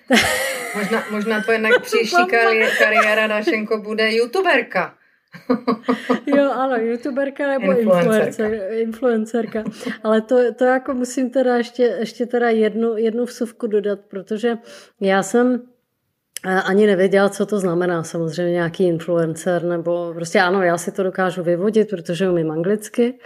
možná, 0.75 1.03
možná 1.11 1.41
tvoje 1.41 1.59
příští 1.81 2.15
kari- 2.15 2.77
kariéra, 2.77 3.27
Dašenko, 3.27 3.77
bude 3.77 4.11
youtuberka. 4.11 4.93
jo, 6.25 6.51
ano, 6.51 6.75
youtuberka 6.75 7.47
nebo 7.47 7.79
influencerka. 7.79 8.67
influencerka. 8.67 9.63
Ale 10.03 10.21
to, 10.21 10.53
to 10.53 10.65
jako 10.65 10.93
musím 10.93 11.29
teda 11.29 11.57
ještě, 11.57 11.83
ještě 11.83 12.25
teda 12.25 12.49
jednu, 12.49 12.97
jednu 12.97 13.25
vsuvku 13.25 13.67
dodat, 13.67 13.99
protože 14.07 14.57
já 15.01 15.23
jsem 15.23 15.61
ani 16.43 16.87
nevěděla, 16.87 17.29
co 17.29 17.45
to 17.45 17.59
znamená. 17.59 18.03
Samozřejmě 18.03 18.51
nějaký 18.51 18.87
influencer, 18.87 19.63
nebo 19.63 20.11
prostě 20.15 20.39
ano, 20.39 20.63
já 20.63 20.77
si 20.77 20.91
to 20.91 21.03
dokážu 21.03 21.43
vyvodit, 21.43 21.89
protože 21.89 22.29
umím 22.29 22.51
anglicky. 22.51 23.19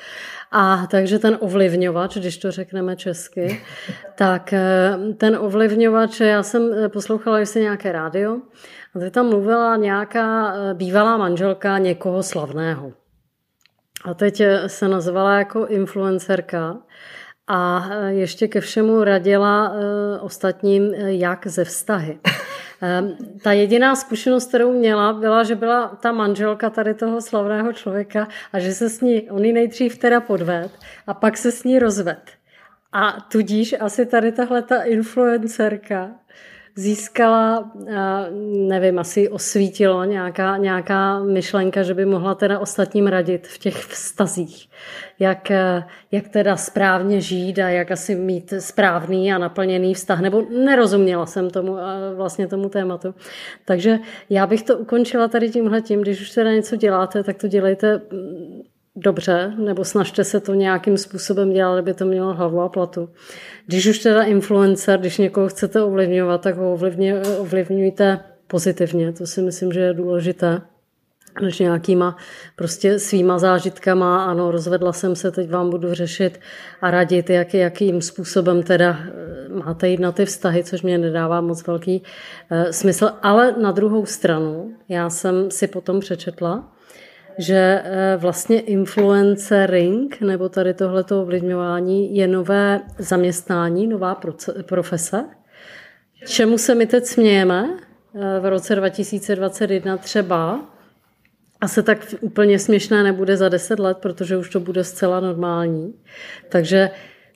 A 0.51 0.87
takže 0.91 1.19
ten 1.19 1.37
ovlivňovač, 1.41 2.17
když 2.17 2.37
to 2.37 2.51
řekneme 2.51 2.95
česky, 2.95 3.61
tak 4.15 4.53
eh, 4.53 4.97
ten 5.17 5.37
ovlivňovač, 5.39 6.19
já 6.19 6.43
jsem 6.43 6.73
eh, 6.73 6.89
poslouchala 6.89 7.39
jestli 7.39 7.61
nějaké 7.61 7.91
rádio 7.91 8.37
a 8.95 8.99
teď 8.99 9.13
tam 9.13 9.29
mluvila 9.29 9.75
nějaká 9.75 10.53
eh, 10.53 10.73
bývalá 10.73 11.17
manželka 11.17 11.77
někoho 11.77 12.23
slavného. 12.23 12.93
A 14.05 14.13
teď 14.13 14.41
se 14.67 14.87
nazvala 14.87 15.37
jako 15.37 15.65
influencerka 15.65 16.77
a 17.47 17.89
ještě 18.07 18.47
ke 18.47 18.61
všemu 18.61 19.03
radila 19.03 19.73
ostatním, 20.21 20.93
jak 20.93 21.47
ze 21.47 21.63
vztahy. 21.63 22.19
Ehm, 22.81 23.17
ta 23.43 23.51
jediná 23.51 23.95
zkušenost, 23.95 24.47
kterou 24.47 24.73
měla, 24.73 25.13
byla, 25.13 25.43
že 25.43 25.55
byla 25.55 25.87
ta 25.87 26.11
manželka 26.11 26.69
tady 26.69 26.93
toho 26.93 27.21
slavného 27.21 27.73
člověka 27.73 28.27
a 28.53 28.59
že 28.59 28.73
se 28.73 28.89
s 28.89 29.01
ní, 29.01 29.29
on 29.29 29.45
ji 29.45 29.53
nejdřív 29.53 29.97
teda 29.97 30.21
podved 30.21 30.71
a 31.07 31.13
pak 31.13 31.37
se 31.37 31.51
s 31.51 31.63
ní 31.63 31.79
rozved. 31.79 32.31
A 32.93 33.11
tudíž 33.31 33.75
asi 33.79 34.05
tady 34.05 34.31
tahle 34.31 34.61
ta 34.61 34.83
influencerka 34.83 36.11
získala, 36.75 37.71
nevím, 38.67 38.99
asi 38.99 39.29
osvítilo 39.29 40.03
nějaká, 40.03 40.57
nějaká 40.57 41.23
myšlenka, 41.23 41.83
že 41.83 41.93
by 41.93 42.05
mohla 42.05 42.35
teda 42.35 42.59
ostatním 42.59 43.07
radit 43.07 43.47
v 43.47 43.57
těch 43.57 43.75
vztazích. 43.75 44.69
Jak, 45.19 45.51
jak 46.11 46.27
teda 46.27 46.57
správně 46.57 47.21
žít 47.21 47.59
a 47.59 47.69
jak 47.69 47.91
asi 47.91 48.15
mít 48.15 48.53
správný 48.59 49.33
a 49.33 49.37
naplněný 49.37 49.93
vztah. 49.93 50.19
Nebo 50.19 50.43
nerozuměla 50.65 51.25
jsem 51.25 51.49
tomu 51.49 51.77
vlastně 52.15 52.47
tomu 52.47 52.69
tématu. 52.69 53.15
Takže 53.65 53.99
já 54.29 54.47
bych 54.47 54.63
to 54.63 54.77
ukončila 54.77 55.27
tady 55.27 55.49
tímhle 55.49 55.81
tím, 55.81 56.01
když 56.01 56.21
už 56.21 56.31
teda 56.31 56.51
něco 56.51 56.75
děláte, 56.75 57.23
tak 57.23 57.37
to 57.37 57.47
dělejte 57.47 58.01
dobře, 58.95 59.53
nebo 59.57 59.85
snažte 59.85 60.23
se 60.23 60.39
to 60.39 60.53
nějakým 60.53 60.97
způsobem 60.97 61.53
dělat, 61.53 61.77
aby 61.77 61.93
to 61.93 62.05
mělo 62.05 62.33
hlavu 62.33 62.61
a 62.61 62.69
platu. 62.69 63.09
Když 63.65 63.87
už 63.87 63.99
teda 63.99 64.23
influencer, 64.23 64.99
když 64.99 65.17
někoho 65.17 65.47
chcete 65.47 65.83
ovlivňovat, 65.83 66.41
tak 66.41 66.57
ho 66.57 66.79
ovlivňujte 67.39 68.19
pozitivně. 68.47 69.13
To 69.13 69.27
si 69.27 69.41
myslím, 69.41 69.71
že 69.71 69.79
je 69.79 69.93
důležité 69.93 70.61
než 71.41 71.59
nějakýma 71.59 72.17
prostě 72.55 72.99
svýma 72.99 73.39
zážitkama, 73.39 74.25
ano, 74.25 74.51
rozvedla 74.51 74.93
jsem 74.93 75.15
se, 75.15 75.31
teď 75.31 75.49
vám 75.49 75.69
budu 75.69 75.93
řešit 75.93 76.39
a 76.81 76.91
radit, 76.91 77.29
jak, 77.29 77.53
jakým 77.53 78.01
způsobem 78.01 78.63
teda 78.63 78.99
eh, 78.99 79.49
máte 79.49 79.87
jít 79.87 79.99
na 79.99 80.11
ty 80.11 80.25
vztahy, 80.25 80.63
což 80.63 80.81
mě 80.81 80.97
nedává 80.97 81.41
moc 81.41 81.67
velký 81.67 82.03
uh, 82.51 82.71
smysl. 82.71 83.11
Ale 83.21 83.55
na 83.61 83.71
druhou 83.71 84.05
stranu, 84.05 84.73
já 84.89 85.09
jsem 85.09 85.51
si 85.51 85.67
potom 85.67 85.99
přečetla, 85.99 86.71
že 87.37 87.81
eh, 87.83 88.17
vlastně 88.17 88.59
influencering 88.59 90.21
nebo 90.21 90.49
tady 90.49 90.73
tohleto 90.73 91.21
ovlivňování 91.21 92.15
je 92.15 92.27
nové 92.27 92.81
zaměstnání, 92.97 93.87
nová 93.87 94.21
profese. 94.61 95.25
Čemu 96.27 96.57
se 96.57 96.75
my 96.75 96.87
teď 96.87 97.05
smějeme 97.05 97.69
eh, 98.15 98.39
v 98.39 98.49
roce 98.49 98.75
2021 98.75 99.97
třeba, 99.97 100.59
a 101.61 101.67
se 101.67 101.83
tak 101.83 102.15
úplně 102.21 102.59
směšné 102.59 103.03
nebude 103.03 103.37
za 103.37 103.49
deset 103.49 103.79
let, 103.79 103.97
protože 103.97 104.37
už 104.37 104.49
to 104.49 104.59
bude 104.59 104.83
zcela 104.83 105.19
normální. 105.19 105.93
Takže 106.49 106.89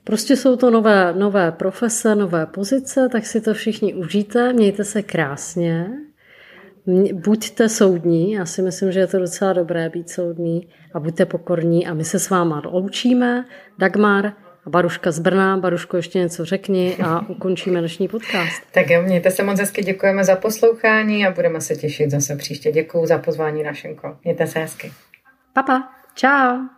prostě 0.04 0.36
jsou 0.36 0.56
to 0.56 0.70
nové, 0.70 1.14
nové 1.14 1.52
profese, 1.52 2.16
nové 2.16 2.46
pozice, 2.46 3.10
tak 3.12 3.26
si 3.26 3.42
to 3.42 3.54
všichni 3.54 3.94
užijte, 3.94 4.54
mějte 4.54 4.84
se 4.84 5.04
krásně 5.04 5.88
buďte 7.14 7.70
soudní, 7.70 8.32
já 8.32 8.46
si 8.46 8.62
myslím, 8.62 8.92
že 8.92 9.00
je 9.00 9.08
to 9.08 9.20
docela 9.20 9.54
dobré 9.54 9.90
být 9.90 10.10
soudný 10.10 10.68
a 10.94 11.00
buďte 11.00 11.26
pokorní 11.26 11.88
a 11.88 11.94
my 11.94 12.04
se 12.04 12.20
s 12.20 12.30
váma 12.30 12.62
loučíme. 12.66 13.46
Dagmar 13.78 14.26
a 14.66 14.70
Baruška 14.70 15.12
z 15.12 15.20
Brna. 15.20 15.58
Baruško, 15.58 15.98
ještě 15.98 16.20
něco 16.20 16.46
řekni 16.46 16.98
a 17.04 17.30
ukončíme 17.30 17.80
dnešní 17.80 18.08
podcast. 18.08 18.64
Tak 18.72 18.90
jo, 18.90 19.02
mějte 19.02 19.32
se 19.32 19.44
moc 19.44 19.60
hezky, 19.60 19.84
děkujeme 19.84 20.24
za 20.24 20.36
poslouchání 20.36 21.26
a 21.26 21.32
budeme 21.32 21.62
se 21.62 21.76
těšit 21.76 22.12
zase 22.12 22.36
příště. 22.36 22.72
Děkuji 22.72 23.06
za 23.06 23.18
pozvání, 23.18 23.64
Rašenko. 23.64 24.18
Mějte 24.24 24.48
se 24.48 24.60
hezky. 24.60 24.92
Papa, 25.54 25.90
čau. 26.16 26.75